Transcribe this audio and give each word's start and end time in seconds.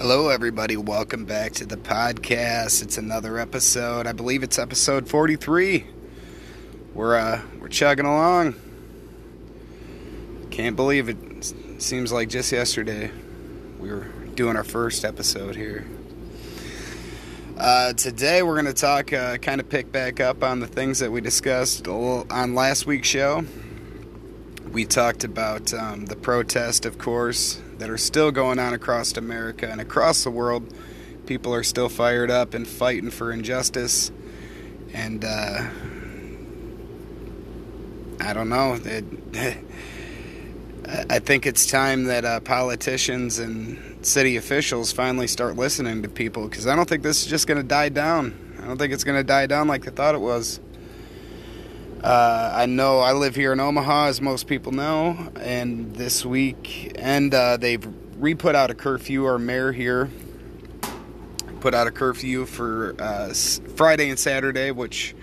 Hello, 0.00 0.30
everybody. 0.30 0.78
Welcome 0.78 1.26
back 1.26 1.52
to 1.52 1.66
the 1.66 1.76
podcast. 1.76 2.82
It's 2.82 2.96
another 2.96 3.36
episode. 3.36 4.06
I 4.06 4.12
believe 4.12 4.42
it's 4.42 4.58
episode 4.58 5.06
43. 5.06 5.84
We're 6.94 7.16
uh, 7.16 7.42
we're 7.60 7.68
chugging 7.68 8.06
along. 8.06 8.54
Can't 10.50 10.74
believe 10.74 11.10
it. 11.10 11.52
Seems 11.82 12.12
like 12.12 12.30
just 12.30 12.50
yesterday 12.50 13.10
we 13.78 13.90
were 13.90 14.04
doing 14.34 14.56
our 14.56 14.64
first 14.64 15.04
episode 15.04 15.54
here. 15.54 15.86
Uh, 17.58 17.92
today 17.92 18.42
we're 18.42 18.54
going 18.54 18.64
to 18.64 18.72
talk, 18.72 19.12
uh, 19.12 19.36
kind 19.36 19.60
of 19.60 19.68
pick 19.68 19.92
back 19.92 20.18
up 20.18 20.42
on 20.42 20.60
the 20.60 20.66
things 20.66 21.00
that 21.00 21.12
we 21.12 21.20
discussed 21.20 21.86
on 21.86 22.54
last 22.54 22.86
week's 22.86 23.08
show. 23.08 23.44
We 24.72 24.86
talked 24.86 25.24
about 25.24 25.74
um, 25.74 26.06
the 26.06 26.16
protest, 26.16 26.86
of 26.86 26.96
course, 26.96 27.60
that 27.80 27.90
are 27.90 27.98
still 27.98 28.30
going 28.30 28.58
on 28.58 28.74
across 28.74 29.16
America 29.16 29.68
and 29.68 29.80
across 29.80 30.22
the 30.22 30.30
world. 30.30 30.72
People 31.26 31.54
are 31.54 31.62
still 31.62 31.88
fired 31.88 32.30
up 32.30 32.52
and 32.52 32.68
fighting 32.68 33.10
for 33.10 33.32
injustice. 33.32 34.12
And 34.92 35.24
uh, 35.24 35.66
I 38.20 38.32
don't 38.34 38.50
know. 38.50 38.78
It, 38.84 39.04
I 41.08 41.20
think 41.20 41.46
it's 41.46 41.66
time 41.66 42.04
that 42.04 42.24
uh, 42.24 42.40
politicians 42.40 43.38
and 43.38 44.04
city 44.04 44.36
officials 44.36 44.92
finally 44.92 45.26
start 45.26 45.56
listening 45.56 46.02
to 46.02 46.08
people 46.08 46.48
because 46.48 46.66
I 46.66 46.76
don't 46.76 46.88
think 46.88 47.02
this 47.02 47.22
is 47.22 47.30
just 47.30 47.46
going 47.46 47.58
to 47.58 47.66
die 47.66 47.88
down. 47.88 48.58
I 48.62 48.66
don't 48.66 48.76
think 48.76 48.92
it's 48.92 49.04
going 49.04 49.18
to 49.18 49.24
die 49.24 49.46
down 49.46 49.68
like 49.68 49.84
they 49.84 49.90
thought 49.90 50.14
it 50.14 50.20
was. 50.20 50.60
Uh, 52.02 52.50
I 52.54 52.64
know 52.64 53.00
I 53.00 53.12
live 53.12 53.36
here 53.36 53.52
in 53.52 53.60
Omaha, 53.60 54.06
as 54.06 54.22
most 54.22 54.46
people 54.46 54.72
know, 54.72 55.30
and 55.38 55.94
this 55.94 56.24
week, 56.24 56.92
and 56.98 57.34
uh, 57.34 57.58
they've 57.58 57.86
re 58.16 58.34
put 58.34 58.54
out 58.54 58.70
a 58.70 58.74
curfew. 58.74 59.26
Our 59.26 59.38
mayor 59.38 59.70
here 59.70 60.08
put 61.60 61.74
out 61.74 61.86
a 61.86 61.90
curfew 61.90 62.46
for 62.46 62.94
uh, 62.98 63.34
Friday 63.76 64.08
and 64.08 64.18
Saturday, 64.18 64.70
which, 64.70 65.14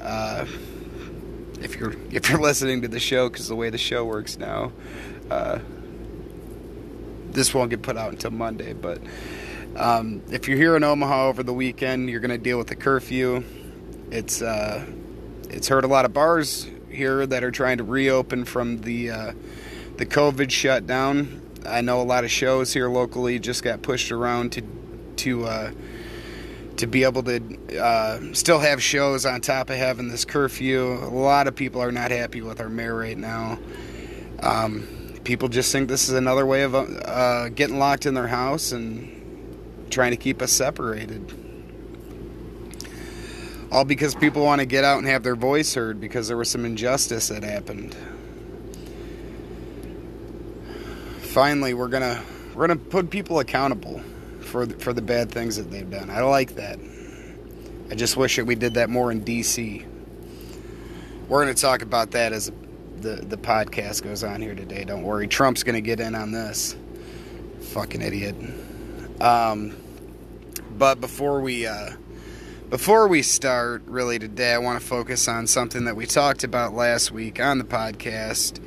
uh, 0.00 0.46
if 1.60 1.76
you're 1.76 1.94
if 2.10 2.30
you're 2.30 2.40
listening 2.40 2.80
to 2.80 2.88
the 2.88 3.00
show, 3.00 3.28
because 3.28 3.48
the 3.48 3.56
way 3.56 3.68
the 3.68 3.76
show 3.76 4.02
works 4.02 4.38
now, 4.38 4.72
uh, 5.30 5.58
this 7.30 7.52
won't 7.52 7.68
get 7.68 7.82
put 7.82 7.98
out 7.98 8.12
until 8.12 8.30
Monday. 8.30 8.72
But 8.72 9.02
um, 9.76 10.22
if 10.30 10.48
you're 10.48 10.56
here 10.56 10.76
in 10.76 10.82
Omaha 10.82 11.26
over 11.26 11.42
the 11.42 11.52
weekend, 11.52 12.08
you're 12.08 12.20
going 12.20 12.30
to 12.30 12.38
deal 12.38 12.56
with 12.56 12.68
the 12.68 12.76
curfew. 12.76 13.44
It's 14.10 14.40
uh, 14.40 14.86
it's 15.50 15.68
hurt 15.68 15.84
a 15.84 15.88
lot 15.88 16.04
of 16.04 16.12
bars 16.12 16.66
here 16.88 17.26
that 17.26 17.44
are 17.44 17.50
trying 17.50 17.78
to 17.78 17.84
reopen 17.84 18.44
from 18.44 18.78
the 18.78 19.10
uh, 19.10 19.32
the 19.96 20.06
COVID 20.06 20.50
shutdown. 20.50 21.42
I 21.66 21.80
know 21.80 22.00
a 22.00 22.04
lot 22.04 22.24
of 22.24 22.30
shows 22.30 22.72
here 22.72 22.88
locally 22.88 23.38
just 23.38 23.62
got 23.62 23.82
pushed 23.82 24.12
around 24.12 24.52
to 24.52 24.62
to 25.16 25.44
uh, 25.44 25.70
to 26.76 26.86
be 26.86 27.04
able 27.04 27.22
to 27.24 27.78
uh, 27.78 28.20
still 28.32 28.60
have 28.60 28.82
shows 28.82 29.26
on 29.26 29.40
top 29.40 29.70
of 29.70 29.76
having 29.76 30.08
this 30.08 30.24
curfew. 30.24 30.92
A 31.02 31.10
lot 31.10 31.46
of 31.46 31.54
people 31.54 31.82
are 31.82 31.92
not 31.92 32.10
happy 32.10 32.40
with 32.40 32.60
our 32.60 32.68
mayor 32.68 32.94
right 32.94 33.18
now. 33.18 33.58
Um, 34.42 34.86
people 35.24 35.48
just 35.48 35.72
think 35.72 35.88
this 35.88 36.08
is 36.08 36.14
another 36.14 36.46
way 36.46 36.62
of 36.62 36.74
uh, 36.74 37.50
getting 37.50 37.78
locked 37.78 38.06
in 38.06 38.14
their 38.14 38.28
house 38.28 38.72
and 38.72 39.88
trying 39.90 40.12
to 40.12 40.16
keep 40.16 40.40
us 40.40 40.52
separated 40.52 41.49
all 43.72 43.84
because 43.84 44.14
people 44.14 44.44
want 44.44 44.60
to 44.60 44.66
get 44.66 44.84
out 44.84 44.98
and 44.98 45.06
have 45.06 45.22
their 45.22 45.36
voice 45.36 45.74
heard 45.74 46.00
because 46.00 46.28
there 46.28 46.36
was 46.36 46.50
some 46.50 46.64
injustice 46.64 47.28
that 47.28 47.42
happened. 47.42 47.94
Finally, 51.20 51.74
we're 51.74 51.88
gonna 51.88 52.22
we're 52.54 52.66
gonna 52.66 52.78
put 52.78 53.10
people 53.10 53.38
accountable 53.38 54.02
for 54.40 54.66
the, 54.66 54.74
for 54.74 54.92
the 54.92 55.02
bad 55.02 55.30
things 55.30 55.56
that 55.56 55.70
they've 55.70 55.88
done. 55.88 56.10
I 56.10 56.22
like 56.22 56.56
that. 56.56 56.80
I 57.90 57.94
just 57.94 58.16
wish 58.16 58.36
that 58.36 58.44
we 58.44 58.56
did 58.56 58.74
that 58.74 58.90
more 58.90 59.12
in 59.12 59.20
D.C. 59.22 59.86
We're 61.28 61.42
gonna 61.42 61.54
talk 61.54 61.82
about 61.82 62.10
that 62.12 62.32
as 62.32 62.50
the 63.00 63.14
the 63.14 63.36
podcast 63.36 64.02
goes 64.02 64.24
on 64.24 64.42
here 64.42 64.56
today. 64.56 64.84
Don't 64.84 65.04
worry, 65.04 65.28
Trump's 65.28 65.62
gonna 65.62 65.80
get 65.80 66.00
in 66.00 66.16
on 66.16 66.32
this. 66.32 66.74
Fucking 67.72 68.02
idiot. 68.02 68.34
Um, 69.20 69.76
but 70.76 71.00
before 71.00 71.40
we 71.40 71.66
uh, 71.66 71.90
before 72.70 73.08
we 73.08 73.20
start, 73.20 73.82
really, 73.86 74.20
today, 74.20 74.52
I 74.52 74.58
want 74.58 74.80
to 74.80 74.86
focus 74.86 75.26
on 75.26 75.48
something 75.48 75.86
that 75.86 75.96
we 75.96 76.06
talked 76.06 76.44
about 76.44 76.72
last 76.72 77.10
week 77.10 77.40
on 77.40 77.58
the 77.58 77.64
podcast. 77.64 78.60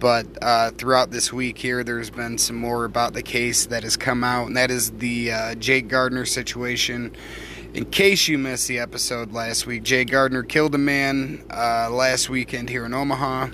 But 0.00 0.26
uh, 0.40 0.70
throughout 0.70 1.10
this 1.10 1.34
week 1.34 1.58
here, 1.58 1.84
there's 1.84 2.08
been 2.08 2.38
some 2.38 2.56
more 2.56 2.86
about 2.86 3.12
the 3.12 3.22
case 3.22 3.66
that 3.66 3.82
has 3.82 3.94
come 3.94 4.24
out, 4.24 4.46
and 4.46 4.56
that 4.56 4.70
is 4.70 4.90
the 4.92 5.32
uh, 5.32 5.54
Jake 5.56 5.88
Gardner 5.88 6.24
situation. 6.24 7.14
In 7.74 7.84
case 7.84 8.26
you 8.26 8.38
missed 8.38 8.68
the 8.68 8.78
episode 8.78 9.32
last 9.32 9.66
week, 9.66 9.82
Jake 9.82 10.10
Gardner 10.10 10.42
killed 10.42 10.74
a 10.74 10.78
man 10.78 11.44
uh, 11.50 11.90
last 11.90 12.30
weekend 12.30 12.70
here 12.70 12.86
in 12.86 12.94
Omaha. 12.94 13.48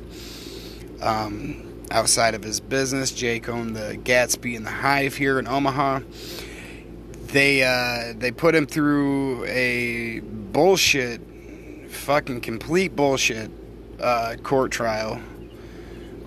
Um, 1.00 1.84
outside 1.90 2.36
of 2.36 2.44
his 2.44 2.60
business, 2.60 3.10
Jake 3.10 3.48
owned 3.48 3.74
the 3.74 3.98
Gatsby 4.04 4.56
and 4.56 4.64
the 4.64 4.70
Hive 4.70 5.16
here 5.16 5.40
in 5.40 5.48
Omaha 5.48 6.02
they 7.32 7.62
uh, 7.62 8.12
they 8.16 8.30
put 8.30 8.54
him 8.54 8.66
through 8.66 9.44
a 9.46 10.20
bullshit, 10.20 11.20
fucking 11.88 12.42
complete 12.42 12.94
bullshit 12.94 13.50
uh, 14.00 14.36
court 14.42 14.70
trial 14.70 15.20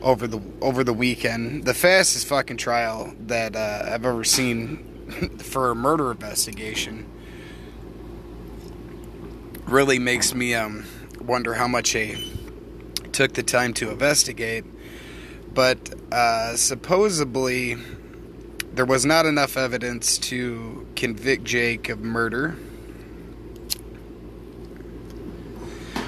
over 0.01 0.27
the 0.27 0.41
over 0.61 0.83
the 0.83 0.93
weekend. 0.93 1.65
The 1.65 1.75
fastest 1.75 2.27
fucking 2.27 2.57
trial 2.57 3.13
that 3.27 3.55
uh, 3.55 3.83
I've 3.85 4.05
ever 4.05 4.23
seen 4.23 5.37
for 5.37 5.71
a 5.71 5.75
murder 5.75 6.11
investigation. 6.11 7.09
Really 9.67 9.99
makes 9.99 10.33
me 10.33 10.53
um, 10.55 10.85
wonder 11.21 11.53
how 11.53 11.67
much 11.67 11.93
they 11.93 12.23
took 13.11 13.33
the 13.33 13.43
time 13.43 13.73
to 13.75 13.91
investigate. 13.91 14.65
But 15.53 15.93
uh, 16.11 16.55
supposedly 16.55 17.77
there 18.75 18.85
was 18.85 19.05
not 19.05 19.25
enough 19.25 19.55
evidence 19.55 20.17
to 20.17 20.85
convict 20.97 21.45
Jake 21.45 21.87
of 21.87 22.01
murder, 22.01 22.51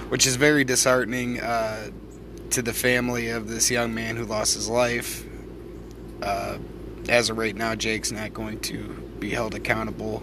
which 0.10 0.28
is 0.28 0.36
very 0.36 0.66
disheartening 0.66 1.40
uh, 1.40 1.90
to 2.50 2.62
the 2.62 2.74
family 2.74 3.30
of 3.30 3.48
this 3.48 3.72
young 3.72 3.96
man 3.96 4.18
who 4.18 4.26
lost 4.26 4.54
his 4.56 4.68
life. 4.68 5.24
Uh, 6.22 6.58
as 7.08 7.30
of 7.30 7.38
right 7.38 7.56
now, 7.56 7.74
Jake's 7.74 8.12
not 8.12 8.34
going 8.34 8.60
to 8.60 8.84
be 9.18 9.30
held 9.30 9.56
accountable 9.56 10.22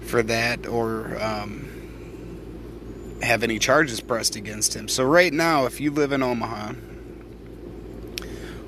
for 0.00 0.22
that 0.22 0.66
or 0.66 1.22
um, 1.22 3.18
have 3.22 3.42
any 3.42 3.58
charges 3.58 4.00
pressed 4.00 4.34
against 4.34 4.74
him. 4.74 4.88
So, 4.88 5.04
right 5.04 5.32
now, 5.32 5.66
if 5.66 5.78
you 5.78 5.90
live 5.90 6.12
in 6.12 6.22
Omaha, 6.22 6.72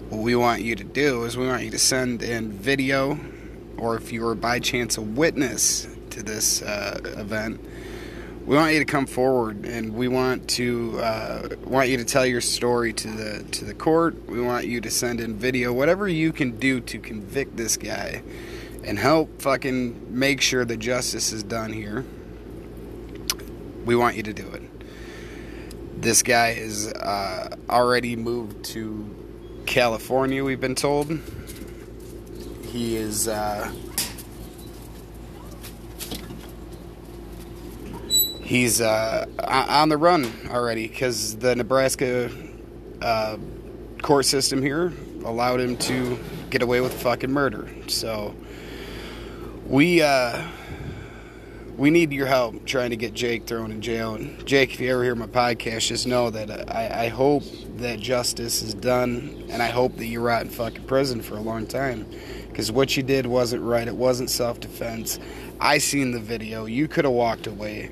what 0.09 0.21
we 0.21 0.37
want 0.37 0.63
you 0.63 0.77
to 0.77 0.85
do 0.85 1.25
is 1.25 1.37
we 1.37 1.47
want 1.47 1.65
you 1.65 1.71
to 1.71 1.79
send 1.79 2.23
in 2.23 2.53
video, 2.53 3.19
or 3.77 3.97
if 3.97 4.13
you 4.13 4.23
were 4.23 4.37
by 4.37 4.61
chance 4.61 4.97
a 4.97 5.03
witness 5.03 5.89
to 6.11 6.23
this 6.23 6.63
uh, 6.63 7.01
event, 7.17 7.61
we 8.45 8.55
want 8.55 8.73
you 8.73 8.79
to 8.79 8.85
come 8.85 9.07
forward 9.07 9.67
and 9.67 9.93
we 9.95 10.07
want 10.07 10.49
to 10.49 10.97
uh, 11.01 11.49
want 11.65 11.89
you 11.89 11.97
to 11.97 12.05
tell 12.05 12.25
your 12.25 12.41
story 12.41 12.93
to 12.93 13.09
the 13.09 13.45
to 13.51 13.65
the 13.65 13.75
court. 13.75 14.29
We 14.29 14.41
want 14.41 14.67
you 14.67 14.81
to 14.81 14.91
send 14.91 15.21
in 15.21 15.35
video, 15.35 15.73
whatever 15.73 16.07
you 16.07 16.33
can 16.33 16.57
do 16.57 16.81
to 16.83 16.99
convict 17.01 17.57
this 17.57 17.77
guy 17.77 18.23
and 18.85 19.01
help 19.01 19.43
fucking 19.43 20.17
make 20.17 20.41
sure 20.41 20.65
the 20.65 20.77
justice 20.77 21.33
is 21.33 21.43
done 21.43 21.73
here. 21.73 22.05
We 23.85 23.97
want 23.97 24.17
you 24.17 24.23
to 24.23 24.33
do 24.33 24.49
it. 24.53 24.63
This 26.01 26.23
guy 26.23 26.51
is 26.51 26.93
uh, 26.93 27.57
already 27.69 28.15
moved 28.15 28.65
to 28.67 29.26
California, 29.67 30.45
we've 30.45 30.61
been 30.61 30.75
told. 30.75 31.11
He 32.67 32.97
is 32.97 33.27
uh, 33.29 33.73
he's 38.43 38.81
uh, 38.81 39.27
on 39.39 39.89
the 39.89 39.97
run 39.97 40.31
already 40.51 40.89
because 40.89 41.37
the 41.37 41.57
Nebraska 41.57 42.31
uh, 43.03 43.37
court 44.03 44.25
system 44.25 44.63
here 44.63 44.93
allowed 45.25 45.61
him 45.61 45.77
to 45.77 46.19
get 46.51 46.63
away 46.63 46.81
with 46.81 46.95
fucking 47.03 47.33
murder. 47.33 47.69
So 47.89 48.35
we 49.67 50.01
uh, 50.01 50.47
we 51.77 51.91
need 51.91 52.13
your 52.13 52.27
help 52.27 52.65
trying 52.65 52.91
to 52.91 52.97
get 52.97 53.13
Jake 53.13 53.47
thrown 53.47 53.71
in 53.71 53.83
jail. 53.83 54.15
And 54.15 54.45
Jake, 54.47 54.73
if 54.73 54.81
you 54.81 54.91
ever 54.93 55.05
hear 55.05 55.15
my 55.15 55.27
podcast, 55.27 55.89
just 55.89 56.07
know 56.07 56.31
that 56.31 56.71
I, 56.75 57.07
I 57.07 57.09
hope 57.09 57.43
that 57.77 58.01
justice 58.01 58.63
is 58.63 58.75
done, 58.75 59.45
and 59.51 59.63
I 59.63 59.69
hope 59.69 59.97
that 59.97 60.07
you 60.07 60.21
rot 60.21 60.43
in 60.43 60.49
fucking 60.51 60.85
prison 60.85 61.21
for 61.21 61.37
a 61.37 61.41
long 61.41 61.67
time. 61.67 62.07
Because 62.49 62.73
what 62.73 62.97
you 62.97 63.03
did 63.03 63.27
wasn't 63.27 63.63
right. 63.63 63.87
It 63.87 63.97
wasn't 63.97 64.31
self 64.31 64.61
defense. 64.61 65.19
I 65.61 65.79
seen 65.79 66.13
the 66.13 66.21
video. 66.21 66.65
You 66.65 66.89
could 66.89 67.05
have 67.05 67.13
walked 67.13 67.47
away. 67.47 67.91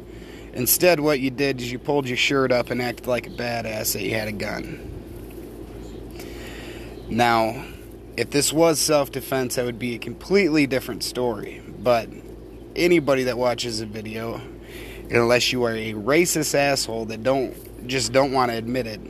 Instead, 0.54 1.00
what 1.00 1.20
you 1.20 1.31
did 1.31 1.60
is 1.60 1.70
you 1.70 1.78
pulled 1.78 2.06
your 2.08 2.16
shirt 2.16 2.52
up 2.52 2.70
and 2.70 2.81
acted 2.81 3.06
like 3.06 3.26
a 3.26 3.31
badass 3.31 3.92
that 3.92 4.02
you 4.02 4.14
had 4.14 4.28
a 4.28 4.32
gun. 4.32 4.90
Now, 7.08 7.64
If 8.16 8.31
this 8.31 8.52
was 8.52 8.78
self 8.78 9.10
defense, 9.10 9.56
that 9.56 9.64
would 9.64 9.78
be 9.78 9.96
a 9.96 9.98
completely 9.98 10.66
different 10.66 11.02
story. 11.02 11.60
But 11.82 12.08
anybody 12.76 13.24
that 13.24 13.38
watches 13.38 13.80
a 13.80 13.86
video, 13.86 14.40
unless 15.10 15.52
you 15.52 15.64
are 15.64 15.74
a 15.74 15.92
racist 15.94 16.54
asshole 16.54 17.06
that 17.06 17.22
don't 17.22 17.86
just 17.86 18.12
don't 18.12 18.32
want 18.32 18.50
to 18.50 18.56
admit 18.56 18.86
it, 18.86 19.00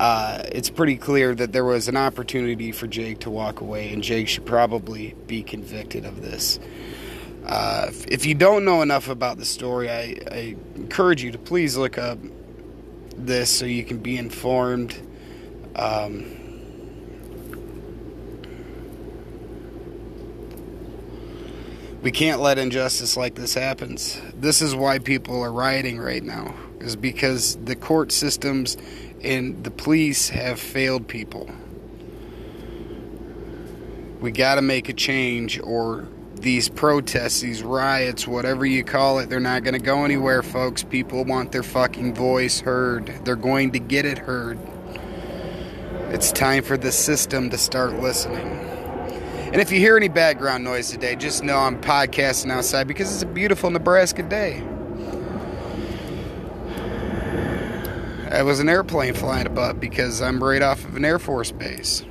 uh, 0.00 0.42
it's 0.50 0.70
pretty 0.70 0.96
clear 0.96 1.34
that 1.34 1.52
there 1.52 1.64
was 1.64 1.88
an 1.88 1.96
opportunity 1.96 2.72
for 2.72 2.86
Jake 2.86 3.20
to 3.20 3.30
walk 3.30 3.60
away, 3.60 3.92
and 3.92 4.02
Jake 4.02 4.28
should 4.28 4.46
probably 4.46 5.14
be 5.26 5.42
convicted 5.42 6.04
of 6.04 6.20
this. 6.20 6.58
Uh, 7.46 7.90
if 8.08 8.24
you 8.24 8.34
don't 8.34 8.64
know 8.64 8.82
enough 8.82 9.08
about 9.08 9.36
the 9.36 9.44
story, 9.44 9.90
I, 9.90 10.16
I, 10.32 10.56
encourage 10.76 11.22
you 11.22 11.30
to 11.32 11.38
please 11.38 11.76
look 11.76 11.98
up 11.98 12.18
this 13.16 13.50
so 13.50 13.66
you 13.66 13.84
can 13.84 13.98
be 13.98 14.16
informed. 14.16 14.98
Um, 15.76 16.43
we 22.04 22.12
can't 22.12 22.38
let 22.38 22.58
injustice 22.58 23.16
like 23.16 23.34
this 23.34 23.54
happen. 23.54 23.96
This 24.34 24.60
is 24.60 24.76
why 24.76 24.98
people 24.98 25.42
are 25.42 25.50
rioting 25.50 25.98
right 25.98 26.22
now, 26.22 26.54
is 26.78 26.96
because 26.96 27.56
the 27.56 27.74
court 27.74 28.12
systems 28.12 28.76
and 29.22 29.64
the 29.64 29.70
police 29.70 30.28
have 30.28 30.60
failed 30.60 31.08
people. 31.08 31.50
We 34.20 34.32
got 34.32 34.56
to 34.56 34.62
make 34.62 34.90
a 34.90 34.92
change, 34.92 35.58
or 35.58 36.06
these 36.34 36.68
protests, 36.68 37.40
these 37.40 37.62
riots, 37.62 38.28
whatever 38.28 38.66
you 38.66 38.84
call 38.84 39.18
it, 39.20 39.30
they're 39.30 39.40
not 39.40 39.64
going 39.64 39.72
to 39.72 39.80
go 39.80 40.04
anywhere, 40.04 40.42
folks. 40.42 40.82
People 40.82 41.24
want 41.24 41.52
their 41.52 41.62
fucking 41.62 42.14
voice 42.14 42.60
heard. 42.60 43.06
They're 43.24 43.34
going 43.34 43.72
to 43.72 43.78
get 43.78 44.04
it 44.04 44.18
heard. 44.18 44.58
It's 46.10 46.32
time 46.32 46.64
for 46.64 46.76
the 46.76 46.92
system 46.92 47.48
to 47.48 47.56
start 47.56 47.94
listening. 47.94 48.73
And 49.54 49.62
if 49.62 49.70
you 49.70 49.78
hear 49.78 49.96
any 49.96 50.08
background 50.08 50.64
noise 50.64 50.90
today, 50.90 51.14
just 51.14 51.44
know 51.44 51.58
I'm 51.58 51.80
podcasting 51.80 52.50
outside 52.50 52.88
because 52.88 53.14
it's 53.14 53.22
a 53.22 53.26
beautiful 53.26 53.70
Nebraska 53.70 54.24
day. 54.24 54.60
I 58.32 58.42
was 58.42 58.58
an 58.58 58.68
airplane 58.68 59.14
flying 59.14 59.46
above 59.46 59.78
because 59.78 60.20
I'm 60.20 60.42
right 60.42 60.60
off 60.60 60.84
of 60.84 60.96
an 60.96 61.04
Air 61.04 61.20
Force 61.20 61.52
base. 61.52 62.04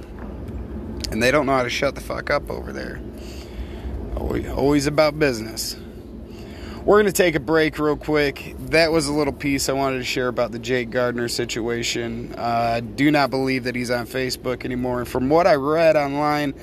And 1.11 1.21
they 1.21 1.31
don't 1.31 1.45
know 1.45 1.51
how 1.51 1.63
to 1.63 1.69
shut 1.69 1.95
the 1.95 2.01
fuck 2.01 2.29
up 2.29 2.49
over 2.49 2.71
there. 2.71 3.01
Always 4.15 4.87
about 4.87 5.19
business. 5.19 5.75
We're 6.85 7.01
going 7.01 7.07
to 7.07 7.11
take 7.11 7.35
a 7.35 7.41
break 7.41 7.77
real 7.77 7.97
quick. 7.97 8.55
That 8.67 8.93
was 8.93 9.07
a 9.07 9.13
little 9.13 9.33
piece 9.33 9.67
I 9.67 9.73
wanted 9.73 9.97
to 9.97 10.05
share 10.05 10.29
about 10.29 10.53
the 10.53 10.59
Jake 10.59 10.91
Gardner 10.91 11.27
situation. 11.27 12.35
Uh, 12.37 12.41
I 12.75 12.79
do 12.79 13.11
not 13.11 13.29
believe 13.29 13.65
that 13.65 13.75
he's 13.75 13.91
on 13.91 14.05
Facebook 14.05 14.63
anymore. 14.63 14.99
And 14.99 15.07
from 15.07 15.29
what 15.29 15.45
I 15.45 15.55
read 15.55 15.97
online, 15.97 16.53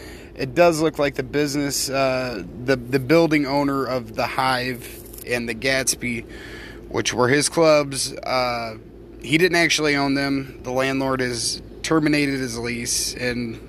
it 0.41 0.55
does 0.55 0.81
look 0.81 0.99
like 0.99 1.17
the 1.17 1.23
business, 1.23 1.91
uh, 1.91 2.43
the, 2.65 2.75
the 2.75 2.99
building 2.99 3.45
owner 3.45 3.85
of 3.85 4.15
the 4.15 4.27
Hive 4.27 4.89
and 5.27 5.47
the 5.47 5.55
Gatsby, 5.55 6.25
which 6.89 7.13
were 7.13 7.29
his 7.29 7.51
clubs, 7.51 8.15
uh, 8.15 8.79
he 9.21 9.37
didn't 9.37 9.59
actually 9.59 9.97
own 9.97 10.15
them. 10.15 10.61
The 10.63 10.73
landlord 10.73 11.21
has 11.21 11.61
terminated 11.83 12.41
his 12.41 12.59
lease, 12.59 13.15
and 13.15 13.61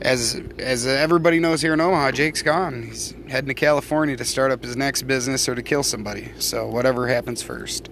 as 0.00 0.40
as 0.58 0.86
everybody 0.86 1.38
knows 1.38 1.60
here 1.60 1.74
in 1.74 1.80
Omaha, 1.82 2.12
Jake's 2.12 2.40
gone. 2.40 2.84
He's 2.84 3.12
heading 3.28 3.48
to 3.48 3.54
California 3.54 4.16
to 4.16 4.24
start 4.24 4.52
up 4.52 4.64
his 4.64 4.76
next 4.76 5.02
business 5.02 5.46
or 5.50 5.54
to 5.54 5.62
kill 5.62 5.82
somebody. 5.82 6.32
So 6.38 6.66
whatever 6.66 7.08
happens 7.08 7.42
first. 7.42 7.90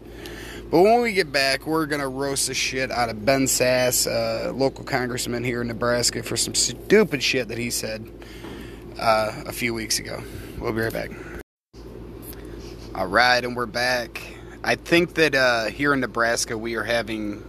But 0.73 0.85
when 0.85 1.03
we 1.03 1.13
get 1.13 1.31
back, 1.31 1.67
we're 1.67 1.85
gonna 1.85 2.09
roast 2.09 2.47
the 2.47 2.55
shit 2.55 2.91
out 2.91 3.11
of 3.11 3.27
Ben 3.27 3.43
Sasse, 3.43 4.07
uh, 4.07 4.53
local 4.53 4.85
congressman 4.85 5.45
here 5.45 5.61
in 5.61 5.69
Nebraska, 5.69 6.23
for 6.23 6.35
some 6.35 6.55
stupid 6.55 7.23
shit 7.23 7.49
that 7.49 7.59
he 7.59 7.69
said 7.69 8.09
uh, 8.99 9.43
a 9.45 9.53
few 9.53 9.75
weeks 9.75 9.99
ago. 9.99 10.23
We'll 10.59 10.73
be 10.73 10.81
right 10.81 10.91
back. 10.91 11.11
All 12.95 13.07
right, 13.07 13.45
and 13.45 13.55
we're 13.55 13.67
back. 13.67 14.23
I 14.65 14.77
think 14.77 15.13
that 15.17 15.35
uh, 15.35 15.67
here 15.67 15.93
in 15.93 16.01
Nebraska 16.01 16.57
we 16.57 16.75
are 16.77 16.85
having 16.85 17.45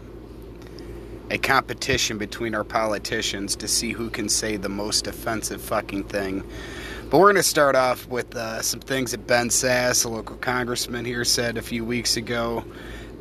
a 1.29 1.37
competition 1.37 2.17
between 2.17 2.53
our 2.53 2.65
politicians 2.65 3.55
to 3.55 3.69
see 3.69 3.93
who 3.93 4.09
can 4.09 4.27
say 4.27 4.57
the 4.57 4.67
most 4.67 5.07
offensive 5.07 5.61
fucking 5.61 6.03
thing. 6.03 6.43
But 7.09 7.19
we're 7.19 7.27
going 7.27 7.35
to 7.37 7.43
start 7.43 7.77
off 7.77 8.05
with 8.07 8.35
uh, 8.35 8.61
some 8.61 8.81
things 8.81 9.11
that 9.11 9.25
Ben 9.27 9.47
Sasse, 9.47 10.03
a 10.03 10.09
local 10.09 10.35
congressman 10.35 11.05
here, 11.05 11.23
said 11.23 11.57
a 11.57 11.61
few 11.61 11.85
weeks 11.85 12.17
ago. 12.17 12.65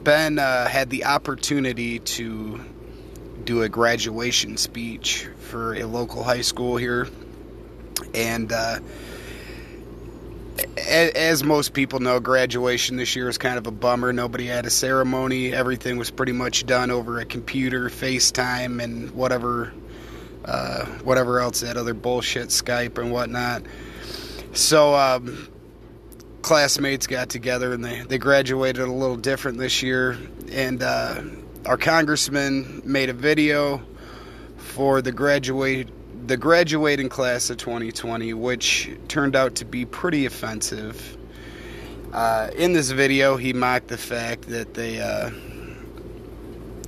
Ben 0.05 0.39
uh, 0.39 0.67
had 0.67 0.91
the 0.91 1.05
opportunity 1.05 2.01
to 2.01 2.61
do 3.45 3.63
a 3.63 3.69
graduation 3.69 4.57
speech 4.57 5.29
for 5.39 5.75
a 5.75 5.85
local 5.85 6.23
high 6.23 6.41
school 6.41 6.77
here. 6.77 7.09
And 8.15 8.53
uh, 8.53 8.81
as 10.77 11.45
most 11.45 11.73
people 11.73 12.01
know, 12.01 12.21
graduation 12.21 12.97
this 12.97 13.15
year 13.15 13.29
is 13.29 13.39
kind 13.39 13.59
of 13.59 13.67
a 13.67 13.71
bummer. 13.71 14.13
Nobody 14.13 14.47
had 14.47 14.67
a 14.67 14.71
ceremony. 14.71 15.53
Everything 15.53 15.97
was 15.97 16.11
pretty 16.11 16.33
much 16.33 16.67
done 16.67 16.91
over 16.91 17.21
a 17.21 17.25
computer, 17.25 17.89
FaceTime, 17.89 18.83
and 18.83 19.11
whatever, 19.13 19.73
uh, 20.45 20.87
whatever 21.05 21.41
else 21.41 21.61
that 21.61 21.77
other 21.77 21.95
bullshit, 21.95 22.49
Skype 22.49 22.99
and 22.99 23.13
whatnot. 23.13 23.63
So, 24.53 24.95
um, 24.95 25.49
classmates 26.43 27.07
got 27.07 27.29
together 27.29 27.73
and 27.73 27.85
they, 27.85 28.01
they 28.01 28.19
graduated 28.19 28.83
a 28.83 28.93
little 28.93 29.17
different 29.17 29.59
this 29.59 29.83
year. 29.83 30.19
And 30.51 30.83
uh, 30.83 31.23
our 31.65 31.79
congressman 31.79 32.83
made 32.85 33.09
a 33.09 33.15
video 33.15 33.83
for 34.57 35.03
the 35.03 35.13
graduate 35.13 35.89
the 36.27 36.37
graduating 36.37 37.09
class 37.09 37.51
of 37.51 37.57
2020, 37.57 38.33
which 38.35 38.89
turned 39.09 39.35
out 39.35 39.57
to 39.57 39.65
be 39.65 39.85
pretty 39.85 40.25
offensive. 40.25 41.17
Uh, 42.13 42.51
in 42.57 42.73
this 42.73 42.91
video, 42.91 43.37
he 43.37 43.53
mocked 43.53 43.89
the 43.89 43.99
fact 43.99 44.43
that 44.43 44.75
they 44.75 45.01
uh, 45.01 45.31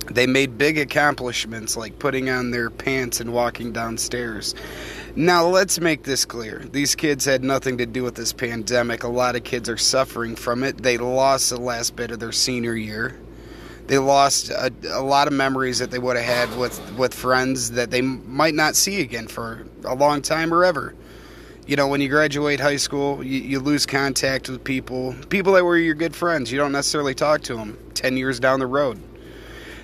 they 0.09 0.27
made 0.27 0.57
big 0.57 0.77
accomplishments 0.77 1.75
like 1.75 1.99
putting 1.99 2.29
on 2.29 2.51
their 2.51 2.69
pants 2.69 3.19
and 3.19 3.33
walking 3.33 3.73
downstairs. 3.73 4.55
Now, 5.15 5.47
let's 5.47 5.79
make 5.79 6.03
this 6.03 6.25
clear. 6.25 6.59
These 6.59 6.95
kids 6.95 7.23
had 7.23 7.43
nothing 7.43 7.77
to 7.77 7.85
do 7.85 8.03
with 8.03 8.15
this 8.15 8.33
pandemic. 8.33 9.03
A 9.03 9.07
lot 9.07 9.35
of 9.35 9.43
kids 9.43 9.69
are 9.69 9.77
suffering 9.77 10.35
from 10.35 10.63
it. 10.63 10.77
They 10.77 10.97
lost 10.97 11.49
the 11.49 11.59
last 11.59 11.95
bit 11.95 12.11
of 12.11 12.19
their 12.19 12.33
senior 12.33 12.75
year 12.75 13.17
they 13.87 13.97
lost 13.97 14.49
a, 14.49 14.71
a, 14.91 15.01
lot 15.01 15.27
of 15.27 15.33
memories 15.33 15.79
that 15.79 15.91
they 15.91 15.99
would 15.99 16.17
have 16.17 16.25
had 16.25 16.57
with 16.57 16.79
with 16.97 17.13
friends 17.13 17.71
that 17.71 17.91
they 17.91 18.01
might 18.01 18.55
not 18.55 18.75
see 18.75 19.01
again 19.01 19.27
for 19.27 19.65
a 19.83 19.95
long 19.95 20.21
time 20.21 20.53
or 20.53 20.65
ever. 20.65 20.95
You 21.67 21.75
know, 21.75 21.87
when 21.87 22.01
you 22.01 22.09
graduate 22.09 22.59
high 22.59 22.75
school, 22.75 23.23
you, 23.23 23.39
you 23.39 23.59
lose 23.59 23.85
contact 23.85 24.49
with 24.49 24.63
people, 24.63 25.15
people 25.29 25.53
that 25.53 25.65
were 25.65 25.77
your 25.77 25.95
good 25.95 26.15
friends. 26.15 26.51
You 26.51 26.59
don't 26.59 26.71
necessarily 26.71 27.15
talk 27.15 27.41
to 27.43 27.55
them 27.55 27.77
ten 27.93 28.17
years 28.17 28.39
down 28.39 28.59
the 28.59 28.67
road. 28.67 28.99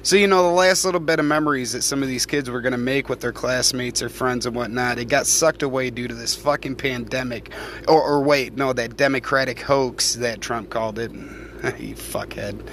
So 0.03 0.15
you 0.15 0.25
know, 0.25 0.41
the 0.41 0.49
last 0.49 0.83
little 0.83 0.99
bit 0.99 1.19
of 1.19 1.25
memories 1.25 1.73
that 1.73 1.83
some 1.83 2.01
of 2.01 2.09
these 2.09 2.25
kids 2.25 2.49
were 2.49 2.61
going 2.61 2.71
to 2.71 2.77
make 2.77 3.07
with 3.07 3.19
their 3.19 3.31
classmates 3.31 4.01
or 4.01 4.09
friends 4.09 4.47
and 4.47 4.55
whatnot, 4.55 4.97
it 4.97 5.05
got 5.05 5.27
sucked 5.27 5.61
away 5.61 5.91
due 5.91 6.07
to 6.07 6.15
this 6.15 6.35
fucking 6.35 6.75
pandemic. 6.75 7.51
Or, 7.87 8.01
or 8.01 8.21
wait, 8.23 8.55
no, 8.55 8.73
that 8.73 8.97
democratic 8.97 9.59
hoax 9.59 10.15
that 10.15 10.41
Trump 10.41 10.71
called 10.71 10.97
it. 10.97 11.11
you 11.79 11.93
fuckhead. 11.93 12.67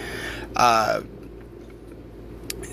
Uh, 0.57 1.03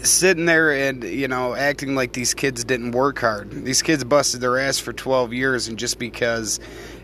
sitting 0.04 0.46
there 0.46 0.72
and 0.72 1.04
you 1.04 1.28
know 1.28 1.56
acting 1.56 1.96
like 1.96 2.14
these 2.14 2.34
kids 2.34 2.64
didn't 2.64 2.92
work 2.92 3.20
hard. 3.20 3.52
These 3.52 3.82
kids 3.82 4.06
busted 4.06 4.40
their 4.40 4.58
ass 4.58 4.80
for 4.80 4.94
12 4.94 5.34
years, 5.34 5.68
and 5.68 5.78
just 5.78 6.00
because 6.00 6.62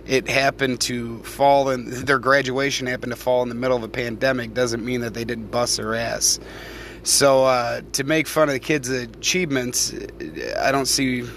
it 0.08 0.30
happened 0.30 0.80
to 0.82 1.22
fall 1.24 1.70
in 1.70 2.06
their 2.06 2.20
graduation 2.20 2.88
happened 2.88 3.12
to 3.12 3.18
fall 3.18 3.44
in 3.44 3.50
the 3.50 3.56
middle 3.56 3.76
of 3.76 3.84
a 3.84 3.90
pandemic 3.90 4.54
doesn't 4.54 4.84
mean 4.84 5.02
that 5.02 5.14
they 5.14 5.26
didn't 5.26 5.48
bust 5.48 5.76
their 5.76 5.96
ass. 5.96 6.40
So 7.04 7.46
uh, 7.46 7.82
to 7.94 8.04
make 8.04 8.28
fun 8.28 8.50
of 8.50 8.54
the 8.54 8.60
kids' 8.60 8.90
achievements, 8.90 9.94
I 10.60 10.72
don't 10.72 10.86
see. 10.86 11.24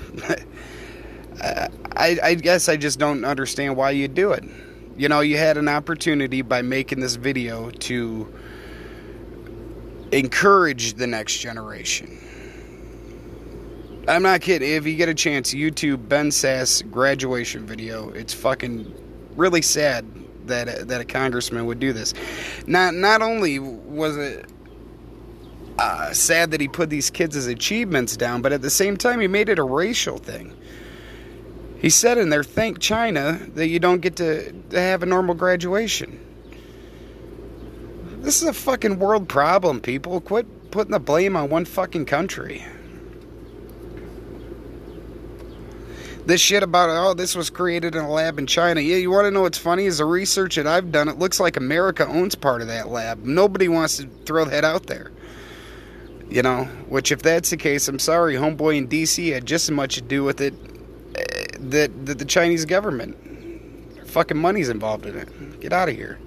I, 1.97 2.19
I 2.23 2.35
guess 2.35 2.69
I 2.69 2.77
just 2.77 2.99
don't 2.99 3.25
understand 3.25 3.77
why 3.77 3.91
you 3.91 4.09
do 4.09 4.33
it. 4.33 4.45
You 4.97 5.09
know, 5.09 5.21
you 5.21 5.37
had 5.37 5.57
an 5.57 5.69
opportunity 5.69 6.43
by 6.43 6.63
making 6.63 7.01
this 7.01 7.17
video 7.17 7.71
to 7.71 8.33
encourage 10.13 10.95
the 10.95 11.07
next 11.07 11.39
generation. 11.39 12.19
I'm 14.07 14.23
not 14.23 14.43
kidding. 14.43 14.71
If 14.71 14.87
you 14.87 14.97
get 14.97 15.09
a 15.09 15.15
chance, 15.15 15.55
YouTube 15.55 16.09
Ben 16.09 16.29
Sasse 16.29 16.89
graduation 16.91 17.67
video. 17.67 18.11
It's 18.11 18.35
fucking 18.35 18.93
really 19.35 19.63
sad 19.63 20.07
that 20.47 20.89
that 20.89 21.01
a 21.01 21.05
congressman 21.05 21.67
would 21.67 21.81
do 21.81 21.93
this. 21.93 22.13
Not 22.67 22.95
not 22.95 23.23
only 23.23 23.59
was 23.59 24.17
it 24.17 24.47
uh, 25.79 26.13
sad 26.13 26.51
that 26.53 26.61
he 26.61 26.69
put 26.69 26.91
these 26.91 27.11
kids' 27.11 27.47
achievements 27.47 28.17
down, 28.17 28.43
but 28.43 28.53
at 28.53 28.63
the 28.63 28.71
same 28.71 28.97
time 28.97 29.21
he 29.21 29.27
made 29.27 29.49
it 29.49 29.59
a 29.59 29.65
racial 29.65 30.19
thing. 30.19 30.55
He 31.79 31.91
said 31.91 32.17
in 32.19 32.31
there, 32.31 32.45
"Thank 32.45 32.79
China 32.79 33.41
that 33.55 33.69
you 33.69 33.79
don't 33.79 34.01
get 34.01 34.17
to, 34.17 34.55
have 34.73 35.03
a 35.03 35.07
normal 35.07 35.35
graduation." 35.35 36.21
This 38.21 38.41
is 38.41 38.49
a 38.49 38.55
fucking 38.55 38.99
world 38.99 39.29
problem, 39.29 39.81
people. 39.81 40.21
Quit 40.21 40.71
putting 40.71 40.93
the 40.93 41.01
blame 41.01 41.37
on 41.37 41.51
one 41.51 41.67
fucking 41.67 42.07
country. 42.07 42.65
this 46.27 46.41
shit 46.41 46.63
about 46.63 46.89
oh 46.91 47.15
this 47.15 47.35
was 47.35 47.51
created 47.51 47.95
in 47.95 48.05
a 48.05 48.11
lab 48.11 48.39
in 48.39 48.47
China. 48.47 48.81
Yeah, 48.81 48.97
you 48.97 49.11
want 49.11 49.27
to 49.27 49.31
know 49.31 49.43
what's 49.43 49.59
funny 49.59 49.85
is 49.87 49.99
the 49.99 50.05
research 50.05 50.57
that 50.57 50.67
I've 50.67 50.91
done. 50.91 51.09
It 51.09 51.19
looks 51.19 51.39
like 51.39 51.57
America 51.57 52.07
owns 52.07 52.35
part 52.35 52.63
of 52.63 52.69
that 52.69 52.89
lab. 52.89 53.25
Nobody 53.25 53.69
wants 53.69 53.99
to 53.99 54.09
throw 54.25 54.45
that 54.47 54.65
out 54.65 54.87
there. 54.87 55.13
You 56.29 56.43
know, 56.43 56.65
which 56.89 57.13
if 57.13 57.23
that's 57.23 57.51
the 57.51 57.57
case, 57.57 57.87
I'm 57.87 57.99
sorry, 57.99 58.35
homeboy 58.35 58.77
in 58.77 58.87
D.C. 58.87 59.29
had 59.29 59.47
just 59.47 59.67
as 59.67 59.71
much 59.71 59.97
to 59.97 60.03
do 60.03 60.25
with 60.25 60.41
it 60.41 60.55
eh, 61.17 61.47
that 61.59 62.07
that 62.07 62.19
the 62.19 62.25
Chinese 62.25 62.65
government. 62.65 63.17
Fucking 64.09 64.39
money's 64.39 64.69
involved 64.69 65.07
in 65.07 65.17
it. 65.17 65.61
Get 65.61 65.73
out 65.73 65.89
of 65.89 65.97
here. 65.97 66.19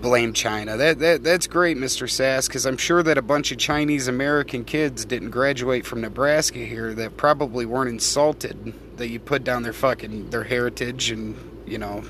blame 0.00 0.32
China. 0.32 0.76
That, 0.76 0.98
that 1.00 1.22
that's 1.22 1.46
great, 1.46 1.76
Mr. 1.76 2.08
Sasse, 2.08 2.46
because 2.46 2.66
I'm 2.66 2.76
sure 2.76 3.02
that 3.02 3.18
a 3.18 3.22
bunch 3.22 3.52
of 3.52 3.58
Chinese 3.58 4.08
American 4.08 4.64
kids 4.64 5.04
didn't 5.04 5.30
graduate 5.30 5.84
from 5.84 6.00
Nebraska 6.00 6.60
here 6.60 6.94
that 6.94 7.16
probably 7.16 7.66
weren't 7.66 7.90
insulted 7.90 8.74
that 8.96 9.08
you 9.08 9.20
put 9.20 9.44
down 9.44 9.62
their 9.62 9.72
fucking 9.72 10.30
their 10.30 10.44
heritage 10.44 11.10
and 11.10 11.36
you 11.66 11.78
know, 11.78 12.02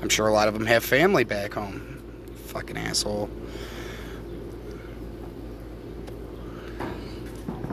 I'm 0.00 0.08
sure 0.08 0.26
a 0.26 0.32
lot 0.32 0.48
of 0.48 0.54
them 0.54 0.66
have 0.66 0.84
family 0.84 1.24
back 1.24 1.54
home. 1.54 1.95
Fucking 2.56 2.78
asshole. 2.78 3.28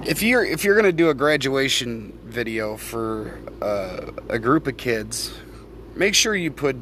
If 0.05 0.21
you're 0.21 0.43
if 0.43 0.65
you're 0.65 0.75
gonna 0.75 0.91
do 0.91 1.09
a 1.09 1.13
graduation 1.13 2.19
video 2.25 2.75
for 2.75 3.39
uh, 3.61 4.11
a 4.27 4.37
group 4.37 4.67
of 4.67 4.75
kids, 4.75 5.33
make 5.95 6.15
sure 6.15 6.35
you 6.35 6.51
put 6.51 6.75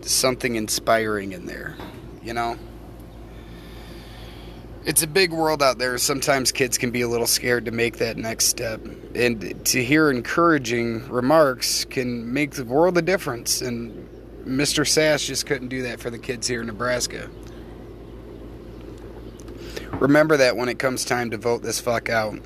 something 0.00 0.56
inspiring 0.56 1.30
in 1.30 1.46
there, 1.46 1.76
you 2.24 2.34
know? 2.34 2.58
It's 4.84 5.04
a 5.04 5.06
big 5.06 5.30
world 5.30 5.62
out 5.62 5.78
there. 5.78 5.96
Sometimes 5.98 6.50
kids 6.50 6.76
can 6.76 6.90
be 6.90 7.02
a 7.02 7.08
little 7.08 7.28
scared 7.28 7.66
to 7.66 7.70
make 7.70 7.98
that 7.98 8.16
next 8.16 8.46
step. 8.46 8.84
And 9.14 9.64
to 9.66 9.84
hear 9.84 10.10
encouraging 10.10 11.08
remarks 11.08 11.84
can 11.84 12.32
make 12.32 12.50
the 12.56 12.64
world 12.64 12.98
a 12.98 13.02
difference. 13.02 13.62
And 13.62 14.08
Mr. 14.44 14.84
Sasse 14.84 15.26
just 15.26 15.46
couldn't 15.46 15.68
do 15.68 15.82
that 15.82 16.00
for 16.00 16.10
the 16.10 16.18
kids 16.18 16.48
here 16.48 16.60
in 16.60 16.66
Nebraska. 16.66 17.30
Remember 19.92 20.36
that 20.36 20.56
when 20.56 20.68
it 20.68 20.78
comes 20.78 21.04
time 21.04 21.30
to 21.30 21.36
vote 21.36 21.62
this 21.62 21.80
fuck 21.80 22.08
out. 22.08 22.38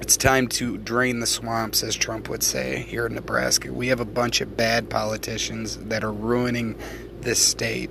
It's 0.00 0.18
time 0.18 0.48
to 0.48 0.76
drain 0.76 1.20
the 1.20 1.26
swamps, 1.26 1.82
as 1.82 1.96
Trump 1.96 2.28
would 2.28 2.42
say, 2.42 2.82
here 2.82 3.06
in 3.06 3.14
Nebraska. 3.14 3.72
We 3.72 3.86
have 3.86 4.00
a 4.00 4.04
bunch 4.04 4.42
of 4.42 4.54
bad 4.56 4.90
politicians 4.90 5.78
that 5.78 6.04
are 6.04 6.12
ruining 6.12 6.76
this 7.20 7.42
state. 7.42 7.88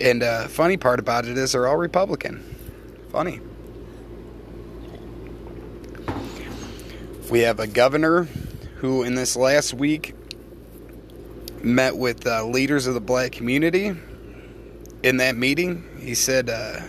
And 0.00 0.22
uh, 0.22 0.46
funny 0.46 0.76
part 0.76 1.00
about 1.00 1.26
it 1.26 1.36
is 1.36 1.52
they're 1.52 1.66
all 1.66 1.76
Republican. 1.76 2.44
Funny. 3.10 3.40
We 7.30 7.40
have 7.40 7.58
a 7.58 7.66
governor 7.66 8.28
who, 8.76 9.02
in 9.02 9.16
this 9.16 9.34
last 9.34 9.74
week, 9.74 10.14
met 11.64 11.96
with 11.96 12.26
uh, 12.26 12.44
leaders 12.44 12.86
of 12.86 12.94
the 12.94 13.00
black 13.00 13.32
community. 13.32 13.94
In 15.02 15.18
that 15.18 15.36
meeting, 15.36 15.84
he 16.00 16.14
said, 16.14 16.48
uh, 16.48 16.80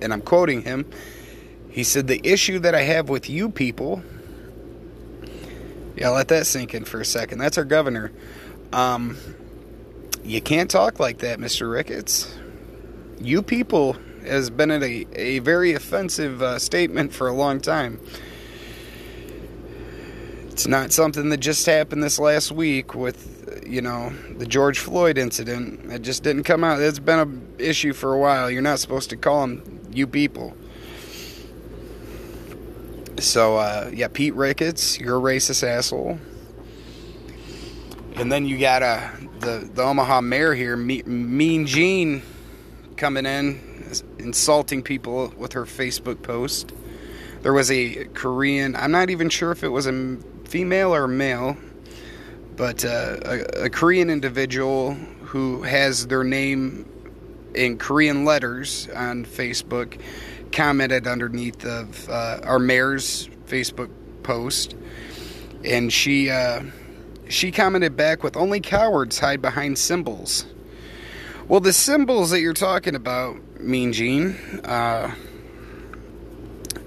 and 0.00 0.12
I'm 0.12 0.22
quoting 0.22 0.62
him, 0.62 0.90
he 1.70 1.84
said, 1.84 2.06
The 2.06 2.20
issue 2.24 2.58
that 2.60 2.74
I 2.74 2.82
have 2.82 3.08
with 3.08 3.28
you 3.30 3.50
people. 3.50 4.02
Yeah, 5.96 6.10
let 6.10 6.28
that 6.28 6.46
sink 6.46 6.74
in 6.74 6.84
for 6.84 7.00
a 7.00 7.04
second. 7.04 7.38
That's 7.38 7.58
our 7.58 7.64
governor. 7.64 8.12
Um, 8.72 9.16
you 10.24 10.40
can't 10.40 10.70
talk 10.70 11.00
like 11.00 11.18
that, 11.18 11.38
Mr. 11.38 11.70
Ricketts. 11.70 12.32
You 13.20 13.42
people 13.42 13.96
has 14.24 14.50
been 14.50 14.70
a, 14.70 15.06
a 15.14 15.38
very 15.40 15.72
offensive 15.72 16.42
uh, 16.42 16.58
statement 16.58 17.12
for 17.12 17.28
a 17.28 17.32
long 17.32 17.60
time. 17.60 18.00
It's 20.50 20.66
not 20.66 20.92
something 20.92 21.28
that 21.30 21.38
just 21.38 21.66
happened 21.66 22.02
this 22.02 22.18
last 22.18 22.52
week 22.52 22.94
with, 22.94 23.37
you 23.66 23.82
know, 23.82 24.12
the 24.36 24.46
George 24.46 24.78
Floyd 24.78 25.18
incident. 25.18 25.92
It 25.92 26.02
just 26.02 26.22
didn't 26.22 26.44
come 26.44 26.64
out. 26.64 26.80
It's 26.80 26.98
been 26.98 27.18
an 27.18 27.54
issue 27.58 27.92
for 27.92 28.14
a 28.14 28.18
while. 28.18 28.50
You're 28.50 28.62
not 28.62 28.78
supposed 28.78 29.10
to 29.10 29.16
call 29.16 29.42
them 29.42 29.80
you 29.92 30.06
people. 30.06 30.54
So, 33.18 33.56
uh, 33.56 33.90
yeah, 33.92 34.08
Pete 34.08 34.34
Ricketts, 34.34 35.00
you're 35.00 35.18
a 35.18 35.20
racist 35.20 35.66
asshole. 35.66 36.18
And 38.14 38.30
then 38.30 38.46
you 38.46 38.58
got 38.58 38.82
uh, 38.82 39.08
the, 39.40 39.68
the 39.72 39.82
Omaha 39.82 40.20
mayor 40.20 40.54
here, 40.54 40.76
Mean 40.76 41.66
Jean, 41.66 42.22
coming 42.96 43.26
in, 43.26 43.60
insulting 44.18 44.82
people 44.82 45.32
with 45.36 45.52
her 45.54 45.64
Facebook 45.64 46.22
post. 46.22 46.72
There 47.42 47.52
was 47.52 47.70
a 47.70 48.04
Korean, 48.14 48.74
I'm 48.76 48.90
not 48.90 49.10
even 49.10 49.28
sure 49.28 49.52
if 49.52 49.62
it 49.62 49.68
was 49.68 49.86
a 49.86 50.18
female 50.44 50.94
or 50.94 51.06
male, 51.06 51.56
but 52.58 52.84
uh, 52.84 53.16
a, 53.24 53.64
a 53.64 53.70
Korean 53.70 54.10
individual 54.10 54.94
who 55.22 55.62
has 55.62 56.08
their 56.08 56.24
name 56.24 56.84
in 57.54 57.78
Korean 57.78 58.24
letters 58.24 58.88
on 58.94 59.24
Facebook 59.24 59.98
commented 60.52 61.06
underneath 61.06 61.64
of 61.64 62.08
uh, 62.10 62.40
our 62.42 62.58
mayor's 62.58 63.28
Facebook 63.46 63.90
post, 64.24 64.74
and 65.64 65.92
she 65.92 66.30
uh, 66.30 66.62
she 67.28 67.52
commented 67.52 67.96
back 67.96 68.22
with 68.22 68.36
only 68.36 68.60
cowards 68.60 69.18
hide 69.18 69.40
behind 69.40 69.78
symbols. 69.78 70.44
Well, 71.46 71.60
the 71.60 71.72
symbols 71.72 72.30
that 72.30 72.40
you're 72.40 72.52
talking 72.52 72.94
about, 72.94 73.36
Mean 73.60 73.92
Jean, 73.92 74.36
uh, 74.64 75.14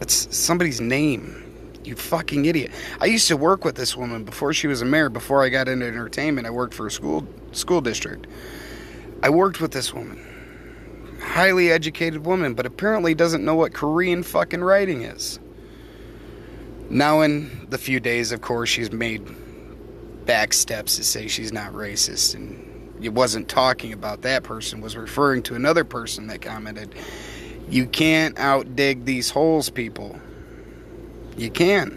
it's 0.01 0.35
somebody's 0.35 0.81
name. 0.81 1.50
You 1.83 1.95
fucking 1.95 2.45
idiot. 2.45 2.71
I 2.99 3.05
used 3.05 3.27
to 3.29 3.37
work 3.37 3.65
with 3.65 3.75
this 3.75 3.97
woman 3.97 4.23
before 4.23 4.53
she 4.53 4.67
was 4.67 4.81
a 4.81 4.85
mayor, 4.85 5.09
before 5.09 5.43
I 5.43 5.49
got 5.49 5.67
into 5.67 5.85
entertainment. 5.87 6.45
I 6.45 6.51
worked 6.51 6.73
for 6.73 6.87
a 6.87 6.91
school 6.91 7.27
school 7.51 7.81
district. 7.81 8.27
I 9.23 9.29
worked 9.29 9.61
with 9.61 9.71
this 9.71 9.93
woman 9.93 10.19
highly 11.21 11.71
educated 11.71 12.25
woman, 12.25 12.53
but 12.53 12.65
apparently 12.65 13.13
doesn't 13.13 13.45
know 13.45 13.55
what 13.55 13.73
Korean 13.73 14.23
fucking 14.23 14.61
writing 14.61 15.03
is. 15.03 15.39
Now, 16.89 17.21
in 17.21 17.67
the 17.69 17.77
few 17.77 17.99
days, 17.99 18.31
of 18.31 18.41
course, 18.41 18.69
she's 18.69 18.91
made 18.91 19.25
back 20.25 20.51
steps 20.51 20.97
to 20.97 21.03
say 21.03 21.27
she's 21.27 21.53
not 21.53 21.71
racist, 21.71 22.35
and 22.35 22.95
it 23.01 23.13
wasn't 23.13 23.47
talking 23.47 23.93
about 23.93 24.23
that 24.23 24.43
person, 24.43 24.81
was 24.81 24.97
referring 24.97 25.43
to 25.43 25.55
another 25.55 25.85
person 25.85 26.27
that 26.27 26.41
commented, 26.41 26.93
You 27.69 27.85
can't 27.85 28.35
outdig 28.35 29.05
these 29.05 29.29
holes, 29.29 29.69
people. 29.69 30.19
You 31.37 31.49
can't. 31.49 31.93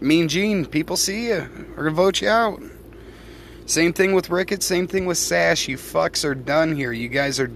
Mean 0.00 0.28
Jean, 0.28 0.64
people 0.64 0.96
see 0.96 1.28
you, 1.28 1.48
are 1.76 1.84
gonna 1.84 1.90
vote 1.90 2.20
you 2.20 2.28
out. 2.28 2.62
Same 3.66 3.92
thing 3.92 4.12
with 4.14 4.30
Ricketts, 4.30 4.64
same 4.64 4.86
thing 4.86 5.06
with 5.06 5.18
Sash. 5.18 5.68
You 5.68 5.76
fucks 5.76 6.24
are 6.24 6.34
done 6.34 6.74
here. 6.74 6.92
You 6.92 7.08
guys 7.08 7.38
are 7.40 7.50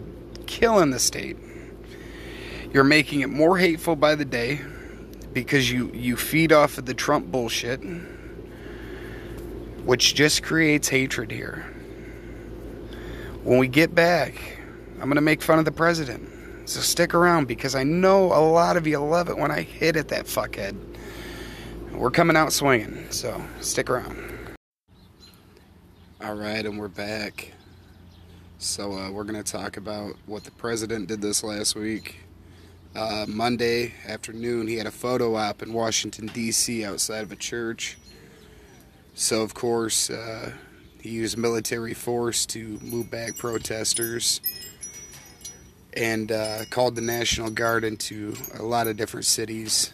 killing 0.46 0.90
the 0.90 0.98
state. 0.98 1.36
You're 2.72 2.84
making 2.84 3.20
it 3.20 3.30
more 3.30 3.58
hateful 3.58 3.96
by 3.96 4.14
the 4.14 4.24
day 4.24 4.60
because 5.32 5.70
you, 5.70 5.90
you 5.92 6.16
feed 6.16 6.52
off 6.52 6.78
of 6.78 6.86
the 6.86 6.94
Trump 6.94 7.30
bullshit, 7.30 7.80
which 9.84 10.14
just 10.14 10.42
creates 10.42 10.88
hatred 10.88 11.30
here. 11.30 11.66
When 13.42 13.58
we 13.58 13.68
get 13.68 13.94
back, 13.94 14.34
I'm 14.94 15.04
going 15.04 15.16
to 15.16 15.20
make 15.20 15.42
fun 15.42 15.58
of 15.58 15.64
the 15.64 15.72
president. 15.72 16.28
So 16.68 16.80
stick 16.80 17.12
around 17.14 17.48
because 17.48 17.74
I 17.74 17.82
know 17.82 18.26
a 18.26 18.40
lot 18.40 18.76
of 18.76 18.86
you 18.86 18.98
love 18.98 19.28
it 19.28 19.36
when 19.36 19.50
I 19.50 19.62
hit 19.62 19.96
at 19.96 20.08
that 20.08 20.26
fuckhead. 20.26 20.76
We're 21.92 22.10
coming 22.10 22.36
out 22.36 22.52
swinging, 22.52 23.06
so 23.10 23.40
stick 23.60 23.88
around. 23.88 24.16
All 26.24 26.34
right, 26.34 26.64
and 26.64 26.78
we're 26.78 26.88
back. 26.88 27.52
So 28.58 28.92
uh, 28.92 29.10
we're 29.10 29.24
going 29.24 29.42
to 29.42 29.52
talk 29.52 29.76
about 29.76 30.16
what 30.26 30.44
the 30.44 30.50
president 30.52 31.08
did 31.08 31.20
this 31.20 31.44
last 31.44 31.74
week. 31.74 32.20
Uh, 32.94 33.26
Monday 33.28 33.92
afternoon, 34.06 34.68
he 34.68 34.76
had 34.76 34.86
a 34.86 34.90
photo 34.90 35.36
op 35.36 35.62
in 35.62 35.72
Washington, 35.72 36.26
D.C., 36.26 36.84
outside 36.84 37.22
of 37.22 37.32
a 37.32 37.36
church. 37.36 37.96
So, 39.14 39.42
of 39.42 39.54
course, 39.54 40.10
uh, 40.10 40.52
he 41.00 41.10
used 41.10 41.36
military 41.36 41.94
force 41.94 42.46
to 42.46 42.78
move 42.82 43.10
back 43.10 43.36
protesters 43.36 44.40
and 45.94 46.32
uh, 46.32 46.64
called 46.70 46.94
the 46.96 47.02
National 47.02 47.50
Guard 47.50 47.84
into 47.84 48.34
a 48.58 48.62
lot 48.62 48.86
of 48.86 48.96
different 48.96 49.26
cities, 49.26 49.92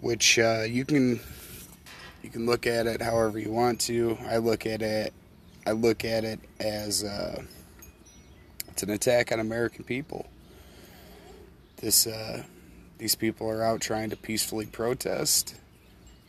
which 0.00 0.38
uh, 0.38 0.64
you 0.68 0.84
can 0.84 1.20
you 2.22 2.30
can 2.30 2.46
look 2.46 2.66
at 2.66 2.86
it 2.86 3.00
however 3.00 3.38
you 3.38 3.50
want 3.50 3.80
to. 3.82 4.18
I 4.28 4.38
look 4.38 4.66
at 4.66 4.82
it 4.82 5.12
I 5.66 5.72
look 5.72 6.04
at 6.04 6.24
it 6.24 6.40
as 6.58 7.04
uh, 7.04 7.42
it's 8.68 8.82
an 8.82 8.90
attack 8.90 9.30
on 9.30 9.40
American 9.40 9.84
people. 9.84 10.26
This, 11.76 12.06
uh, 12.06 12.44
these 12.98 13.14
people 13.14 13.48
are 13.48 13.62
out 13.62 13.80
trying 13.80 14.10
to 14.10 14.16
peacefully 14.16 14.66
protest, 14.66 15.54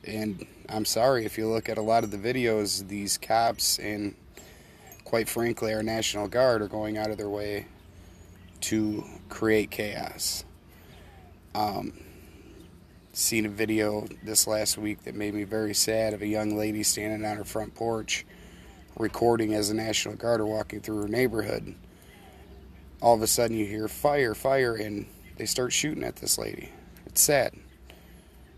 and 0.05 0.45
I'm 0.69 0.85
sorry 0.85 1.25
if 1.25 1.37
you 1.37 1.47
look 1.47 1.69
at 1.69 1.77
a 1.77 1.81
lot 1.81 2.03
of 2.03 2.11
the 2.11 2.17
videos, 2.17 2.87
these 2.87 3.17
cops 3.17 3.79
and, 3.79 4.15
quite 5.05 5.29
frankly, 5.29 5.73
our 5.73 5.83
National 5.83 6.27
Guard 6.27 6.61
are 6.61 6.67
going 6.67 6.97
out 6.97 7.09
of 7.09 7.17
their 7.17 7.29
way 7.29 7.67
to 8.61 9.03
create 9.29 9.71
chaos. 9.71 10.43
Um, 11.55 11.93
seen 13.13 13.45
a 13.45 13.49
video 13.49 14.07
this 14.23 14.47
last 14.47 14.77
week 14.77 15.03
that 15.03 15.15
made 15.15 15.33
me 15.33 15.43
very 15.43 15.73
sad 15.73 16.13
of 16.13 16.21
a 16.21 16.27
young 16.27 16.55
lady 16.55 16.81
standing 16.81 17.25
on 17.25 17.37
her 17.37 17.43
front 17.43 17.75
porch 17.75 18.25
recording 18.97 19.53
as 19.53 19.67
the 19.67 19.73
National 19.73 20.15
Guard 20.15 20.39
are 20.39 20.45
walking 20.45 20.79
through 20.79 21.01
her 21.01 21.07
neighborhood. 21.07 21.75
All 23.01 23.15
of 23.15 23.21
a 23.21 23.27
sudden, 23.27 23.57
you 23.57 23.65
hear 23.65 23.87
fire, 23.87 24.33
fire, 24.33 24.75
and 24.75 25.07
they 25.37 25.45
start 25.45 25.73
shooting 25.73 26.03
at 26.03 26.17
this 26.17 26.37
lady. 26.37 26.71
It's 27.05 27.21
sad. 27.21 27.53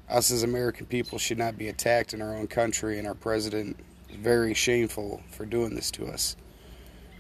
Us 0.10 0.32
as 0.32 0.44
American 0.44 0.86
people 0.86 1.18
should 1.18 1.38
not 1.38 1.58
be 1.58 1.70
attacked 1.70 2.14
in 2.14 2.22
our 2.22 2.36
own 2.36 2.48
country, 2.48 3.00
and 3.00 3.08
our 3.08 3.16
president 3.16 3.78
is 4.10 4.18
very 4.18 4.54
shameful 4.54 5.24
for 5.32 5.46
doing 5.46 5.76
this 5.76 5.90
to 5.92 6.06
us. 6.06 6.36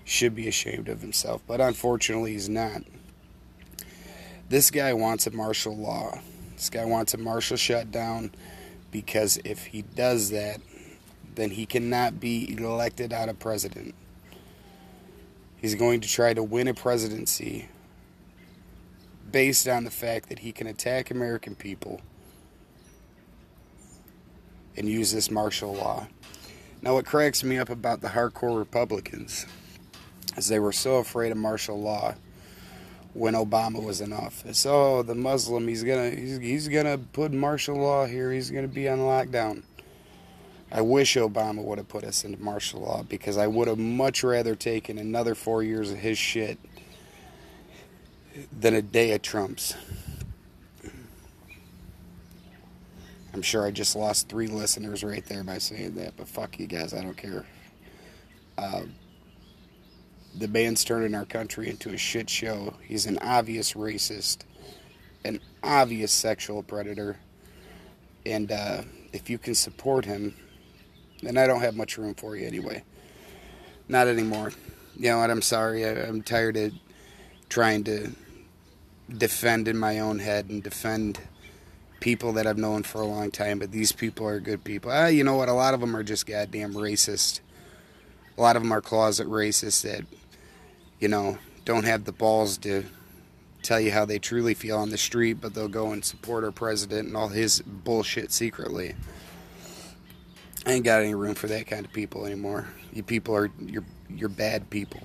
Should 0.03 0.35
be 0.35 0.47
ashamed 0.47 0.89
of 0.89 1.01
himself, 1.01 1.41
but 1.47 1.61
unfortunately, 1.61 2.33
he's 2.33 2.49
not. 2.49 2.83
This 4.49 4.69
guy 4.69 4.93
wants 4.93 5.25
a 5.25 5.31
martial 5.31 5.75
law. 5.75 6.19
This 6.55 6.69
guy 6.69 6.85
wants 6.85 7.13
a 7.13 7.17
martial 7.17 7.57
shutdown 7.57 8.31
because 8.91 9.39
if 9.43 9.65
he 9.67 9.81
does 9.81 10.29
that, 10.29 10.61
then 11.35 11.51
he 11.51 11.65
cannot 11.65 12.19
be 12.19 12.55
elected 12.57 13.11
out 13.11 13.29
of 13.29 13.39
president. 13.39 13.95
He's 15.57 15.75
going 15.75 16.01
to 16.01 16.07
try 16.07 16.33
to 16.33 16.43
win 16.43 16.67
a 16.67 16.73
presidency 16.73 17.69
based 19.31 19.67
on 19.67 19.83
the 19.83 19.91
fact 19.91 20.29
that 20.29 20.39
he 20.39 20.51
can 20.51 20.67
attack 20.67 21.09
American 21.09 21.55
people 21.55 22.01
and 24.77 24.87
use 24.87 25.11
this 25.11 25.31
martial 25.31 25.73
law. 25.73 26.07
Now, 26.81 26.95
what 26.95 27.05
cracks 27.05 27.43
me 27.43 27.57
up 27.57 27.69
about 27.69 28.01
the 28.01 28.09
hardcore 28.09 28.57
Republicans 28.57 29.45
is 30.35 30.47
they 30.47 30.59
were 30.59 30.73
so 30.73 30.97
afraid 30.97 31.31
of 31.31 31.37
martial 31.37 31.81
law 31.81 32.15
when 33.13 33.33
Obama 33.35 33.83
was 33.83 34.01
in 34.01 34.11
office. 34.11 34.65
Oh, 34.65 35.03
the 35.03 35.15
Muslim, 35.15 35.67
he's 35.67 35.83
gonna 35.83 36.09
he's, 36.09 36.37
he's 36.37 36.67
gonna 36.67 36.97
put 36.97 37.31
martial 37.31 37.77
law 37.77 38.05
here. 38.05 38.31
He's 38.31 38.49
gonna 38.49 38.67
be 38.67 38.89
on 38.89 38.99
lockdown. 38.99 39.63
I 40.71 40.81
wish 40.81 41.15
Obama 41.15 41.63
would 41.63 41.77
have 41.77 41.87
put 41.87 42.03
us 42.03 42.23
into 42.23 42.41
martial 42.41 42.81
law 42.81 43.03
because 43.03 43.37
I 43.37 43.45
would 43.45 43.67
have 43.67 43.77
much 43.77 44.23
rather 44.23 44.55
taken 44.55 44.97
another 44.97 45.35
four 45.35 45.61
years 45.61 45.91
of 45.91 45.99
his 45.99 46.17
shit 46.17 46.57
than 48.51 48.73
a 48.73 48.81
day 48.81 49.11
of 49.11 49.21
Trump's. 49.21 49.75
I'm 53.33 53.43
sure 53.43 53.65
I 53.65 53.71
just 53.71 53.95
lost 53.95 54.29
three 54.29 54.47
listeners 54.47 55.03
right 55.03 55.25
there 55.25 55.43
by 55.43 55.59
saying 55.59 55.95
that, 55.95 56.15
but 56.17 56.27
fuck 56.27 56.59
you 56.59 56.67
guys, 56.67 56.93
I 56.93 57.01
don't 57.01 57.17
care. 57.17 57.45
Uh, 58.57 58.83
the 60.35 60.47
man's 60.47 60.83
turning 60.83 61.15
our 61.15 61.25
country 61.25 61.69
into 61.69 61.89
a 61.89 61.97
shit 61.97 62.29
show. 62.29 62.73
He's 62.83 63.05
an 63.05 63.19
obvious 63.19 63.73
racist, 63.73 64.39
an 65.23 65.39
obvious 65.63 66.11
sexual 66.11 66.63
predator, 66.63 67.17
and 68.25 68.51
uh, 68.51 68.81
if 69.11 69.29
you 69.29 69.37
can 69.37 69.55
support 69.55 70.05
him, 70.05 70.35
then 71.21 71.37
I 71.37 71.47
don't 71.47 71.61
have 71.61 71.75
much 71.75 71.97
room 71.97 72.15
for 72.15 72.35
you 72.35 72.47
anyway. 72.47 72.83
Not 73.87 74.07
anymore. 74.07 74.51
You 74.97 75.09
know 75.09 75.19
what? 75.19 75.29
I'm 75.29 75.41
sorry. 75.41 75.85
I, 75.85 76.07
I'm 76.07 76.21
tired 76.21 76.57
of 76.57 76.73
trying 77.49 77.83
to 77.85 78.11
defend 79.17 79.67
in 79.67 79.77
my 79.77 79.99
own 79.99 80.19
head 80.19 80.49
and 80.49 80.63
defend 80.63 81.19
people 81.99 82.33
that 82.33 82.47
I've 82.47 82.57
known 82.57 82.83
for 82.83 83.01
a 83.01 83.05
long 83.05 83.31
time, 83.31 83.59
but 83.59 83.71
these 83.71 83.91
people 83.91 84.27
are 84.27 84.39
good 84.39 84.63
people. 84.63 84.91
Ah, 84.91 85.07
you 85.07 85.23
know 85.23 85.35
what? 85.35 85.47
A 85.47 85.53
lot 85.53 85.73
of 85.73 85.79
them 85.79 85.95
are 85.95 86.03
just 86.03 86.25
goddamn 86.25 86.73
racist. 86.73 87.39
A 88.37 88.41
lot 88.41 88.55
of 88.55 88.63
them 88.63 88.71
are 88.71 88.81
closet 88.81 89.27
racists 89.27 89.83
that, 89.83 90.03
you 91.03 91.09
know, 91.09 91.37
don't 91.65 91.83
have 91.83 92.05
the 92.05 92.13
balls 92.13 92.57
to 92.57 92.85
tell 93.61 93.77
you 93.77 93.91
how 93.91 94.05
they 94.05 94.17
truly 94.19 94.53
feel 94.53 94.77
on 94.77 94.89
the 94.89 94.97
street, 94.97 95.33
but 95.33 95.53
they'll 95.53 95.67
go 95.67 95.91
and 95.91 96.05
support 96.05 96.45
our 96.45 96.51
president 96.51 97.09
and 97.09 97.17
all 97.17 97.27
his 97.27 97.61
bullshit 97.61 98.31
secretly. 98.31 98.95
I 100.65 100.71
ain't 100.71 100.85
got 100.85 101.01
any 101.01 101.13
room 101.13 101.35
for 101.35 101.47
that 101.47 101.67
kind 101.67 101.85
of 101.85 101.91
people 101.91 102.25
anymore. 102.25 102.69
You 102.93 103.03
people 103.03 103.35
are 103.35 103.51
you're 103.59 103.83
you're 104.09 104.29
bad 104.29 104.69
people. 104.69 105.01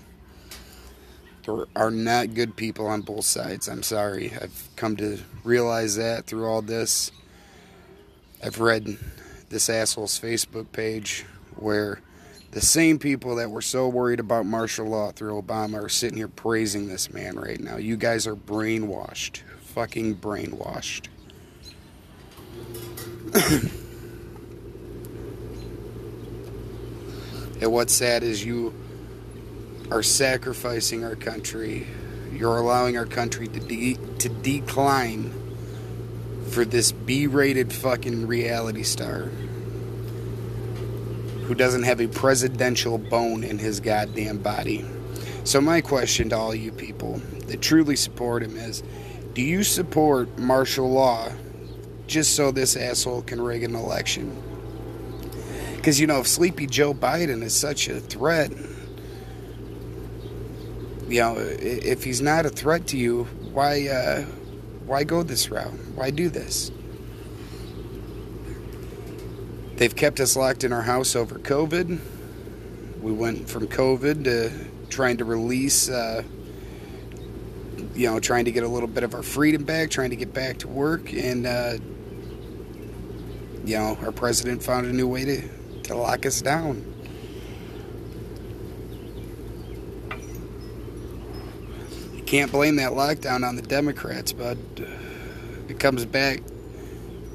There 1.44 1.66
are 1.74 1.90
not 1.90 2.32
good 2.32 2.54
people 2.54 2.86
on 2.86 3.00
both 3.00 3.24
sides. 3.24 3.68
I'm 3.68 3.82
sorry. 3.82 4.32
I've 4.40 4.68
come 4.76 4.94
to 4.98 5.18
realize 5.42 5.96
that 5.96 6.26
through 6.26 6.46
all 6.46 6.62
this. 6.62 7.10
I've 8.40 8.60
read 8.60 8.98
this 9.48 9.68
asshole's 9.68 10.20
Facebook 10.20 10.70
page 10.70 11.26
where 11.56 12.02
the 12.50 12.60
same 12.60 12.98
people 12.98 13.36
that 13.36 13.50
were 13.50 13.62
so 13.62 13.88
worried 13.88 14.20
about 14.20 14.46
martial 14.46 14.86
law 14.86 15.12
through 15.12 15.40
Obama 15.40 15.84
are 15.84 15.88
sitting 15.88 16.16
here 16.16 16.28
praising 16.28 16.88
this 16.88 17.12
man 17.12 17.36
right 17.36 17.60
now. 17.60 17.76
You 17.76 17.96
guys 17.96 18.26
are 18.26 18.34
brainwashed. 18.36 19.42
Fucking 19.74 20.16
brainwashed. 20.16 21.08
and 27.60 27.70
what's 27.70 27.94
sad 27.94 28.22
is 28.22 28.42
you 28.44 28.74
are 29.90 30.02
sacrificing 30.02 31.04
our 31.04 31.16
country. 31.16 31.86
You're 32.32 32.56
allowing 32.56 32.96
our 32.96 33.06
country 33.06 33.48
to 33.48 33.60
de- 33.60 33.98
to 34.18 34.28
decline 34.28 35.34
for 36.50 36.64
this 36.64 36.92
B-rated 36.92 37.72
fucking 37.72 38.26
reality 38.26 38.82
star 38.82 39.30
who 41.48 41.54
doesn't 41.54 41.84
have 41.84 41.98
a 41.98 42.06
presidential 42.08 42.98
bone 42.98 43.42
in 43.42 43.58
his 43.58 43.80
goddamn 43.80 44.36
body. 44.36 44.84
So 45.44 45.62
my 45.62 45.80
question 45.80 46.28
to 46.28 46.36
all 46.36 46.54
you 46.54 46.70
people 46.70 47.22
that 47.46 47.62
truly 47.62 47.96
support 47.96 48.42
him 48.42 48.54
is 48.54 48.82
do 49.32 49.40
you 49.40 49.64
support 49.64 50.38
martial 50.38 50.90
law 50.90 51.32
just 52.06 52.36
so 52.36 52.50
this 52.50 52.76
asshole 52.76 53.22
can 53.22 53.40
rig 53.40 53.62
an 53.62 53.74
election? 53.74 54.42
Because, 55.74 55.98
you 55.98 56.06
know, 56.06 56.20
if 56.20 56.26
Sleepy 56.26 56.66
Joe 56.66 56.92
Biden 56.92 57.42
is 57.42 57.54
such 57.54 57.88
a 57.88 57.98
threat, 57.98 58.50
you 61.08 61.20
know, 61.20 61.36
if 61.38 62.04
he's 62.04 62.20
not 62.20 62.44
a 62.44 62.50
threat 62.50 62.86
to 62.88 62.98
you, 62.98 63.24
why, 63.54 63.88
uh, 63.88 64.24
why 64.84 65.02
go 65.02 65.22
this 65.22 65.50
route? 65.50 65.72
Why 65.94 66.10
do 66.10 66.28
this? 66.28 66.70
They've 69.78 69.94
kept 69.94 70.18
us 70.18 70.34
locked 70.34 70.64
in 70.64 70.72
our 70.72 70.82
house 70.82 71.14
over 71.14 71.38
COVID. 71.38 72.00
We 73.00 73.12
went 73.12 73.48
from 73.48 73.68
COVID 73.68 74.24
to 74.24 74.50
trying 74.90 75.18
to 75.18 75.24
release, 75.24 75.88
uh, 75.88 76.24
you 77.94 78.10
know, 78.10 78.18
trying 78.18 78.46
to 78.46 78.50
get 78.50 78.64
a 78.64 78.68
little 78.68 78.88
bit 78.88 79.04
of 79.04 79.14
our 79.14 79.22
freedom 79.22 79.62
back, 79.62 79.90
trying 79.90 80.10
to 80.10 80.16
get 80.16 80.34
back 80.34 80.58
to 80.58 80.68
work, 80.68 81.12
and 81.12 81.46
uh, 81.46 81.78
you 83.64 83.76
know, 83.76 83.96
our 84.02 84.10
president 84.10 84.64
found 84.64 84.86
a 84.86 84.92
new 84.92 85.06
way 85.06 85.24
to 85.24 85.48
to 85.84 85.94
lock 85.94 86.26
us 86.26 86.42
down. 86.42 86.84
You 92.16 92.22
can't 92.24 92.50
blame 92.50 92.74
that 92.76 92.92
lockdown 92.92 93.46
on 93.46 93.54
the 93.54 93.62
Democrats, 93.62 94.32
but 94.32 94.58
it 95.68 95.78
comes 95.78 96.04
back 96.04 96.42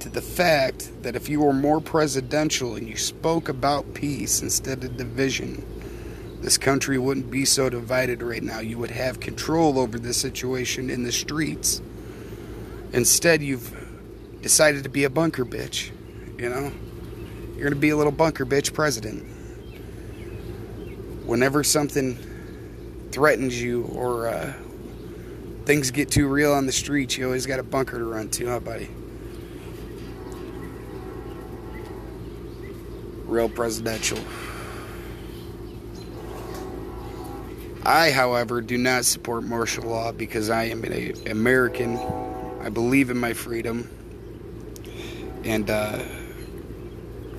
to 0.03 0.09
the 0.09 0.21
fact 0.21 0.91
that 1.01 1.15
if 1.15 1.29
you 1.29 1.39
were 1.39 1.53
more 1.53 1.79
presidential 1.79 2.75
and 2.75 2.85
you 2.89 2.97
spoke 2.97 3.47
about 3.47 3.93
peace 3.93 4.41
instead 4.41 4.83
of 4.83 4.97
division, 4.97 5.65
this 6.41 6.57
country 6.57 6.97
wouldn't 6.97 7.31
be 7.31 7.45
so 7.45 7.69
divided 7.69 8.21
right 8.21 8.43
now. 8.43 8.59
You 8.59 8.77
would 8.79 8.91
have 8.91 9.21
control 9.21 9.79
over 9.79 9.97
the 9.97 10.13
situation 10.13 10.89
in 10.89 11.03
the 11.03 11.11
streets. 11.13 11.81
Instead, 12.91 13.41
you've 13.41 13.71
decided 14.41 14.83
to 14.83 14.89
be 14.89 15.05
a 15.05 15.09
bunker 15.09 15.45
bitch, 15.45 15.91
you 16.37 16.49
know? 16.49 16.73
You're 17.53 17.63
going 17.63 17.73
to 17.73 17.79
be 17.79 17.91
a 17.91 17.95
little 17.95 18.11
bunker 18.11 18.45
bitch 18.45 18.73
president. 18.73 19.23
Whenever 21.25 21.63
something 21.63 22.17
threatens 23.11 23.61
you 23.61 23.85
or 23.85 24.27
uh, 24.27 24.51
things 25.63 25.91
get 25.91 26.11
too 26.11 26.27
real 26.27 26.51
on 26.51 26.65
the 26.65 26.73
streets, 26.73 27.17
you 27.17 27.23
always 27.23 27.45
got 27.45 27.61
a 27.61 27.63
bunker 27.63 27.99
to 27.99 28.03
run 28.03 28.27
to, 28.31 28.47
huh, 28.47 28.59
buddy? 28.59 28.89
Real 33.33 33.49
presidential. 33.49 34.19
I, 37.83 38.11
however, 38.11 38.61
do 38.61 38.77
not 38.77 39.05
support 39.05 39.43
martial 39.43 39.85
law 39.85 40.11
because 40.11 40.51
I 40.51 40.65
am 40.65 40.83
an 40.83 41.15
American. 41.25 41.97
I 42.61 42.69
believe 42.69 43.09
in 43.09 43.17
my 43.17 43.33
freedom. 43.33 43.89
And, 45.43 45.67
uh, 45.67 46.03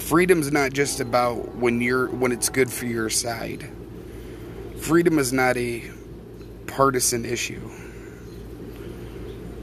freedom's 0.00 0.50
not 0.50 0.72
just 0.72 0.98
about 0.98 1.54
when 1.54 1.80
you're 1.80 2.08
when 2.08 2.32
it's 2.32 2.48
good 2.48 2.72
for 2.72 2.86
your 2.86 3.08
side. 3.08 3.70
Freedom 4.78 5.20
is 5.20 5.32
not 5.32 5.56
a 5.56 5.88
partisan 6.66 7.24
issue. 7.24 7.70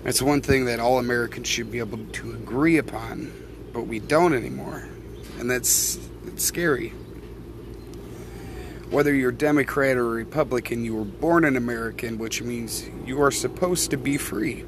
It's 0.05 0.21
one 0.21 0.41
thing 0.41 0.63
that 0.67 0.79
all 0.79 0.97
Americans 0.97 1.49
should 1.49 1.73
be 1.73 1.79
able 1.79 1.97
to 1.97 2.31
agree 2.31 2.77
upon, 2.77 3.33
but 3.73 3.81
we 3.81 3.99
don't 3.99 4.33
anymore. 4.33 4.90
And 5.41 5.49
that's 5.49 5.99
it's 6.27 6.45
scary. 6.45 6.89
Whether 8.91 9.11
you're 9.11 9.31
Democrat 9.31 9.97
or 9.97 10.05
Republican, 10.05 10.85
you 10.85 10.95
were 10.95 11.03
born 11.03 11.45
an 11.45 11.57
American, 11.57 12.19
which 12.19 12.43
means 12.43 12.87
you 13.07 13.19
are 13.23 13.31
supposed 13.31 13.89
to 13.89 13.97
be 13.97 14.17
free. 14.17 14.65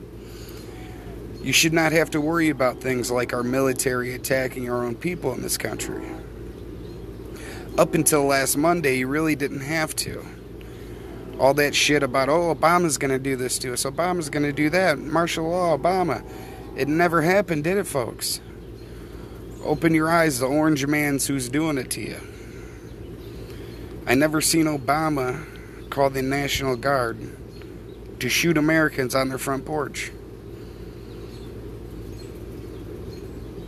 You 1.43 1.53
should 1.53 1.73
not 1.73 1.91
have 1.91 2.09
to 2.11 2.21
worry 2.21 2.49
about 2.49 2.81
things 2.81 3.11
like 3.11 3.33
our 3.33 3.43
military 3.43 4.15
attacking 4.15 4.67
our 4.67 4.83
own 4.83 4.95
people 4.95 5.31
in 5.33 5.43
this 5.43 5.59
country. 5.59 6.07
Up 7.77 7.93
until 7.93 8.23
last 8.23 8.57
Monday, 8.57 8.97
you 8.97 9.07
really 9.07 9.35
didn't 9.35 9.59
have 9.61 9.95
to. 9.97 10.25
All 11.39 11.53
that 11.53 11.75
shit 11.75 12.01
about, 12.01 12.29
oh, 12.29 12.55
Obama's 12.55 12.97
going 12.97 13.11
to 13.11 13.19
do 13.19 13.35
this 13.35 13.59
to 13.59 13.73
us, 13.73 13.83
Obama's 13.83 14.31
going 14.31 14.43
to 14.43 14.53
do 14.53 14.71
that, 14.71 14.97
martial 14.97 15.49
law, 15.49 15.77
Obama. 15.77 16.25
It 16.75 16.87
never 16.87 17.21
happened, 17.21 17.63
did 17.63 17.77
it, 17.77 17.85
folks? 17.85 18.41
Open 19.63 19.93
your 19.93 20.11
eyes, 20.11 20.39
the 20.39 20.45
orange 20.45 20.85
man's 20.85 21.27
who's 21.27 21.47
doing 21.47 21.77
it 21.77 21.89
to 21.91 22.01
you. 22.01 22.19
I 24.05 24.15
never 24.15 24.41
seen 24.41 24.65
Obama 24.65 25.45
call 25.89 26.09
the 26.09 26.21
National 26.21 26.75
Guard 26.75 27.17
to 28.19 28.29
shoot 28.29 28.57
Americans 28.57 29.15
on 29.15 29.29
their 29.29 29.37
front 29.37 29.65
porch. 29.65 30.11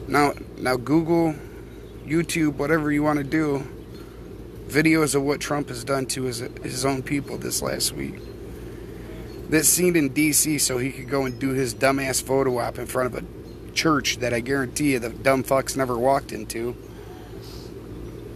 Now, 0.08 0.34
now 0.58 0.76
Google, 0.76 1.36
YouTube, 2.06 2.56
whatever 2.56 2.92
you 2.92 3.02
want 3.02 3.18
to 3.18 3.24
do, 3.24 3.66
videos 4.68 5.16
of 5.16 5.24
what 5.24 5.40
Trump 5.40 5.70
has 5.70 5.84
done 5.84 6.06
to 6.08 6.24
his 6.24 6.40
his 6.40 6.84
own 6.86 7.04
people 7.04 7.38
this 7.38 7.62
last 7.62 7.94
week. 7.94 8.16
This 9.50 9.70
scene 9.70 9.96
in 9.96 10.10
D.C. 10.10 10.58
so 10.58 10.78
he 10.78 10.92
could 10.92 11.10
go 11.10 11.26
and 11.26 11.40
do 11.40 11.50
his 11.50 11.74
dumbass 11.74 12.22
photo 12.22 12.58
op 12.60 12.80
in 12.80 12.86
front 12.86 13.14
of 13.14 13.24
a 13.24 13.35
church 13.76 14.18
that 14.18 14.34
I 14.34 14.40
guarantee 14.40 14.94
you 14.94 15.00
the 15.00 15.10
dumb 15.10 15.44
fucks 15.44 15.78
never 15.78 15.98
walked 15.98 16.32
into. 16.32 16.76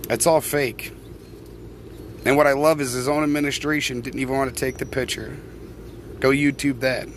It's 0.10 0.28
all 0.28 0.42
fake. 0.42 0.92
And 2.26 2.36
what 2.36 2.48
I 2.48 2.54
love 2.54 2.82
is 2.82 2.92
his 2.94 3.08
own 3.08 3.24
administration 3.24 4.02
didn't 4.02 4.20
even 4.20 4.36
want 4.36 4.54
to 4.54 4.60
take 4.60 4.78
the 4.78 4.86
picture. 4.86 5.38
Go 6.20 6.30
YouTube 6.30 6.82
that. 6.82 7.08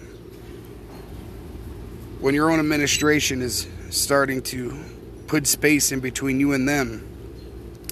When 2.21 2.35
your 2.35 2.51
own 2.51 2.61
administration 2.61 3.43
is 3.43 3.67
starting 3.91 4.43
to 4.43 4.79
put 5.27 5.47
space 5.47 5.91
in 5.91 6.01
between 6.01 6.39
you 6.39 6.53
and 6.53 6.69
them, 6.69 7.09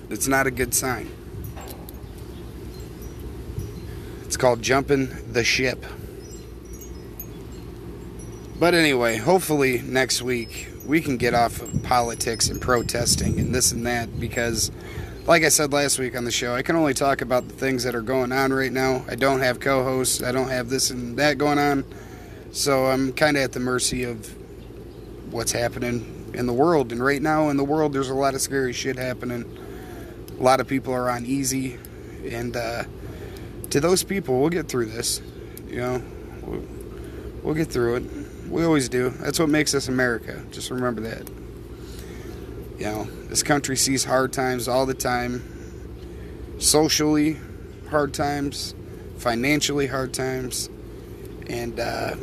it's 0.09 0.29
not 0.29 0.47
a 0.47 0.51
good 0.51 0.73
sign. 0.73 1.11
It's 4.23 4.37
called 4.37 4.63
jumping 4.63 5.33
the 5.33 5.43
ship. 5.43 5.85
But 8.61 8.75
anyway, 8.75 9.17
hopefully 9.17 9.81
next 9.81 10.21
week 10.21 10.69
we 10.85 11.01
can 11.01 11.17
get 11.17 11.33
off 11.33 11.63
of 11.63 11.83
politics 11.83 12.51
and 12.51 12.61
protesting 12.61 13.41
and 13.41 13.55
this 13.55 13.73
and 13.73 13.87
that 13.87 14.21
because, 14.21 14.71
like 15.27 15.45
I 15.45 15.49
said 15.49 15.73
last 15.73 15.99
week 15.99 16.15
on 16.15 16.27
the 16.27 16.31
show, 16.31 16.55
I 16.55 16.61
can 16.61 16.77
only 16.77 16.93
talk 16.93 17.23
about 17.23 17.49
the 17.49 17.55
things 17.55 17.85
that 17.85 17.95
are 17.95 18.03
going 18.03 18.33
on 18.33 18.53
right 18.53 18.71
now. 18.71 19.03
I 19.09 19.15
don't 19.15 19.41
have 19.41 19.61
co 19.61 19.83
hosts, 19.83 20.23
I 20.23 20.31
don't 20.31 20.51
have 20.51 20.69
this 20.69 20.91
and 20.91 21.17
that 21.17 21.39
going 21.39 21.59
on. 21.59 21.87
So 22.53 22.85
I'm 22.85 23.15
kind 23.15 23.39
of 23.39 23.45
at 23.45 23.53
the 23.53 23.61
mercy 23.61 24.05
of 24.05 24.29
what's 25.33 25.53
happening 25.53 26.31
in 26.35 26.47
the 26.47 26.53
world. 26.53 26.93
And 26.93 27.03
right 27.03 27.23
now 27.23 27.49
in 27.49 27.57
the 27.57 27.65
world, 27.65 27.95
there's 27.95 28.11
a 28.11 28.15
lot 28.15 28.35
of 28.35 28.43
scary 28.43 28.75
shit 28.75 28.99
happening. 28.99 29.59
A 30.39 30.43
lot 30.43 30.61
of 30.61 30.69
people 30.69 30.93
are 30.93 31.09
on 31.09 31.25
easy. 31.25 31.79
And 32.29 32.55
uh, 32.55 32.85
to 33.71 33.81
those 33.81 34.03
people, 34.03 34.39
we'll 34.39 34.51
get 34.51 34.69
through 34.69 34.87
this. 34.87 35.23
You 35.67 35.77
know, 35.77 36.03
we'll 37.43 37.55
get 37.55 37.73
through 37.73 37.97
it. 37.97 38.20
We 38.51 38.65
always 38.65 38.89
do. 38.89 39.11
That's 39.11 39.39
what 39.39 39.49
makes 39.49 39.75
us 39.75 39.87
America. 39.87 40.43
Just 40.51 40.73
remember 40.73 41.01
that. 41.03 41.31
You 42.79 42.87
know, 42.87 43.05
this 43.29 43.45
country 43.45 43.77
sees 43.77 44.05
hard 44.05 44.33
times 44.33 44.67
all 44.67 44.87
the 44.87 44.95
time. 44.95 45.43
Socially, 46.59 47.39
hard 47.91 48.13
times. 48.13 48.75
Financially, 49.19 49.87
hard 49.87 50.13
times. 50.13 50.69
And 51.49 51.79
uh, 51.79 52.17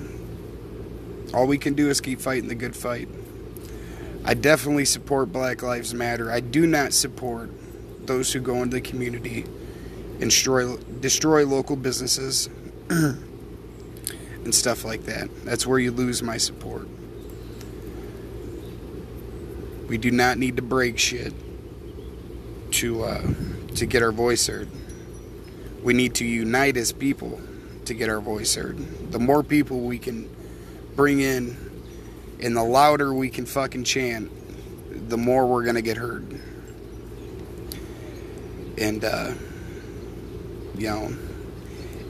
all 1.34 1.48
we 1.48 1.58
can 1.58 1.76
do 1.76 1.90
is 1.90 2.02
keep 2.02 2.20
fighting 2.20 2.50
the 2.50 2.56
good 2.56 2.76
fight. 2.76 3.08
I 4.26 4.34
definitely 4.34 4.86
support 4.86 5.32
Black 5.32 5.64
Lives 5.64 5.94
Matter. 5.94 6.30
I 6.30 6.42
do 6.42 6.68
not 6.68 6.92
support 6.92 7.50
those 8.06 8.34
who 8.34 8.42
go 8.42 8.62
into 8.64 8.76
the 8.76 8.82
community 8.82 9.46
and 10.20 10.30
destroy, 10.30 10.76
destroy 10.76 11.46
local 11.46 11.78
businesses. 11.78 12.50
and 14.48 14.56
stuff 14.56 14.86
like 14.86 15.04
that. 15.04 15.28
That's 15.44 15.68
where 15.68 15.78
you 15.78 15.92
lose 15.92 16.24
my 16.24 16.38
support. 16.38 16.88
We 19.90 19.98
do 19.98 20.10
not 20.10 20.38
need 20.38 20.56
to 20.56 20.62
break 20.62 20.98
shit 20.98 21.34
to 22.72 23.04
uh, 23.04 23.28
to 23.76 23.86
get 23.86 24.02
our 24.02 24.14
voice 24.14 24.48
heard. 24.48 24.70
We 25.84 25.94
need 25.94 26.16
to 26.16 26.26
unite 26.26 26.78
as 26.78 26.94
people 26.94 27.42
to 27.84 27.94
get 27.94 28.08
our 28.08 28.22
voice 28.22 28.56
heard. 28.56 28.78
The 29.12 29.20
more 29.20 29.44
people 29.44 29.82
we 29.82 30.00
can 30.00 30.34
bring 30.96 31.20
in, 31.20 31.58
and 32.42 32.56
the 32.56 32.64
louder 32.64 33.14
we 33.14 33.30
can 33.30 33.46
fucking 33.46 33.84
chant, 33.84 34.32
the 35.10 35.18
more 35.18 35.46
we're 35.46 35.66
gonna 35.66 35.82
get 35.82 35.98
heard. 35.98 36.40
And 38.78 39.04
uh, 39.04 39.34
you 40.78 40.88
know, 40.88 41.14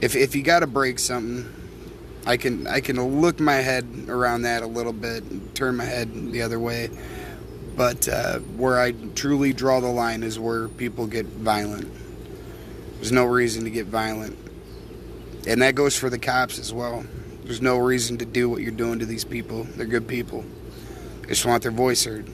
if 0.02 0.16
if 0.16 0.36
you 0.36 0.44
got 0.44 0.60
to 0.60 0.68
break 0.68 1.00
something 1.00 1.52
I 2.28 2.36
can 2.36 2.68
I 2.68 2.82
can 2.82 3.02
look 3.22 3.40
my 3.40 3.56
head 3.56 3.88
around 4.10 4.42
that 4.42 4.62
a 4.62 4.68
little 4.68 4.92
bit, 4.92 5.24
and 5.24 5.56
turn 5.56 5.78
my 5.78 5.86
head 5.86 6.14
the 6.34 6.42
other 6.42 6.60
way. 6.60 6.90
But 7.78 8.10
uh, 8.10 8.40
where 8.40 8.78
I 8.78 8.92
truly 8.92 9.54
draw 9.54 9.80
the 9.80 9.88
line 9.88 10.24
is 10.24 10.38
where 10.38 10.68
people 10.68 11.08
get 11.08 11.26
violent. 11.26 11.90
There's 12.96 13.14
no 13.14 13.24
reason 13.24 13.64
to 13.64 13.70
get 13.70 13.86
violent, 13.86 14.38
and 15.48 15.62
that 15.62 15.76
goes 15.76 15.98
for 15.98 16.10
the 16.10 16.20
cops 16.20 16.60
as 16.60 16.74
well. 16.74 17.06
There's 17.46 17.62
no 17.62 17.78
reason 17.78 18.18
to 18.18 18.26
do 18.26 18.50
what 18.50 18.62
you're 18.62 18.72
doing 18.72 19.00
to 19.00 19.06
these 19.06 19.24
people. 19.24 19.64
They're 19.64 19.86
good 19.86 20.10
people. 20.10 20.44
They 21.22 21.30
just 21.30 21.46
want 21.46 21.64
their 21.64 21.72
voice 21.72 22.04
heard. 22.04 22.30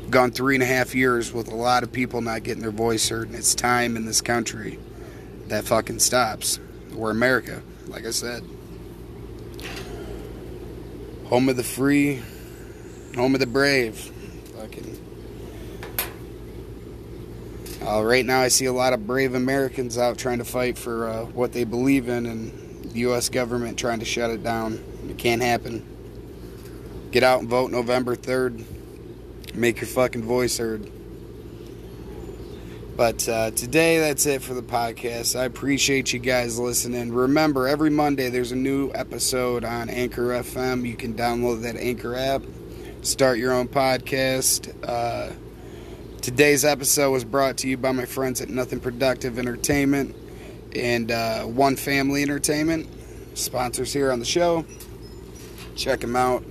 We've 0.00 0.10
gone 0.10 0.30
three 0.30 0.56
and 0.56 0.62
a 0.62 0.66
half 0.66 0.94
years 0.94 1.34
with 1.34 1.48
a 1.48 1.54
lot 1.54 1.82
of 1.82 1.92
people 1.92 2.22
not 2.22 2.44
getting 2.44 2.62
their 2.62 2.70
voice 2.70 3.10
heard, 3.10 3.28
and 3.28 3.36
it's 3.36 3.54
time 3.54 3.94
in 3.94 4.06
this 4.06 4.22
country 4.22 4.78
that 5.48 5.64
fucking 5.64 5.98
stops. 5.98 6.58
We're 6.94 7.10
America 7.10 7.62
like 7.88 8.06
I 8.06 8.10
said. 8.10 8.44
Home 11.26 11.48
of 11.48 11.56
the 11.56 11.64
free, 11.64 12.22
home 13.14 13.34
of 13.34 13.40
the 13.40 13.46
brave. 13.46 13.96
Fucking. 14.56 14.98
Uh, 17.84 18.02
right 18.04 18.24
now, 18.24 18.40
I 18.40 18.48
see 18.48 18.66
a 18.66 18.72
lot 18.72 18.92
of 18.92 19.06
brave 19.06 19.34
Americans 19.34 19.98
out 19.98 20.18
trying 20.18 20.38
to 20.38 20.44
fight 20.44 20.78
for 20.78 21.08
uh, 21.08 21.24
what 21.24 21.52
they 21.52 21.64
believe 21.64 22.08
in, 22.08 22.26
and 22.26 22.84
the 22.84 23.00
U.S. 23.00 23.28
government 23.28 23.78
trying 23.78 23.98
to 23.98 24.04
shut 24.04 24.30
it 24.30 24.42
down. 24.42 24.82
It 25.08 25.18
can't 25.18 25.42
happen. 25.42 25.88
Get 27.10 27.22
out 27.22 27.40
and 27.40 27.48
vote 27.48 27.70
November 27.70 28.14
3rd. 28.14 28.64
Make 29.54 29.80
your 29.80 29.88
fucking 29.88 30.22
voice 30.22 30.58
heard. 30.58 30.90
But 32.96 33.26
uh, 33.26 33.50
today, 33.52 33.98
that's 33.98 34.26
it 34.26 34.42
for 34.42 34.52
the 34.52 34.62
podcast. 34.62 35.38
I 35.38 35.44
appreciate 35.44 36.12
you 36.12 36.18
guys 36.18 36.58
listening. 36.58 37.10
Remember, 37.10 37.66
every 37.66 37.88
Monday 37.88 38.28
there's 38.28 38.52
a 38.52 38.56
new 38.56 38.92
episode 38.94 39.64
on 39.64 39.88
Anchor 39.88 40.28
FM. 40.28 40.86
You 40.86 40.94
can 40.94 41.14
download 41.14 41.62
that 41.62 41.76
Anchor 41.76 42.14
app, 42.14 42.42
start 43.00 43.38
your 43.38 43.54
own 43.54 43.66
podcast. 43.66 44.74
Uh, 44.86 45.32
today's 46.20 46.66
episode 46.66 47.12
was 47.12 47.24
brought 47.24 47.56
to 47.58 47.68
you 47.68 47.78
by 47.78 47.92
my 47.92 48.04
friends 48.04 48.42
at 48.42 48.50
Nothing 48.50 48.78
Productive 48.78 49.38
Entertainment 49.38 50.14
and 50.76 51.10
uh, 51.10 51.44
One 51.44 51.76
Family 51.76 52.22
Entertainment, 52.22 52.88
sponsors 53.32 53.90
here 53.90 54.12
on 54.12 54.18
the 54.18 54.26
show. 54.26 54.66
Check 55.76 56.00
them 56.00 56.14
out 56.14 56.44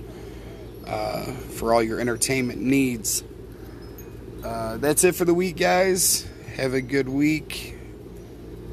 uh, 0.88 1.22
for 1.22 1.72
all 1.72 1.84
your 1.84 2.00
entertainment 2.00 2.60
needs. 2.60 3.22
Uh, 4.42 4.76
that's 4.78 5.04
it 5.04 5.14
for 5.14 5.24
the 5.24 5.34
week, 5.34 5.56
guys 5.56 6.28
have 6.56 6.74
a 6.74 6.80
good 6.80 7.08
week. 7.08 7.76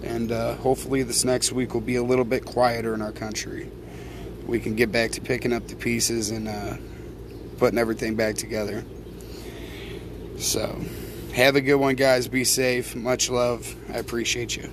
And 0.04 0.32
uh, 0.32 0.56
hopefully, 0.56 1.04
this 1.04 1.26
next 1.26 1.52
week 1.52 1.74
will 1.74 1.82
be 1.82 1.96
a 1.96 2.04
little 2.04 2.26
bit 2.26 2.46
quieter 2.46 2.94
in 2.94 3.02
our 3.02 3.12
country. 3.12 3.70
We 4.46 4.60
can 4.60 4.76
get 4.76 4.92
back 4.92 5.12
to 5.12 5.22
picking 5.22 5.52
up 5.54 5.68
the 5.68 5.76
pieces 5.76 6.32
and 6.32 6.48
uh, 6.48 6.78
putting 7.58 7.78
everything 7.78 8.15
back 8.15 8.36
together. 8.36 8.86
So, 10.38 10.80
have 11.34 11.56
a 11.56 11.62
good 11.62 11.76
one, 11.76 11.96
guys. 11.96 12.28
Be 12.28 12.46
safe. 12.46 12.96
Much 12.96 13.30
love. 13.30 13.76
I 13.94 13.98
appreciate 13.98 14.56
you. 14.56 14.70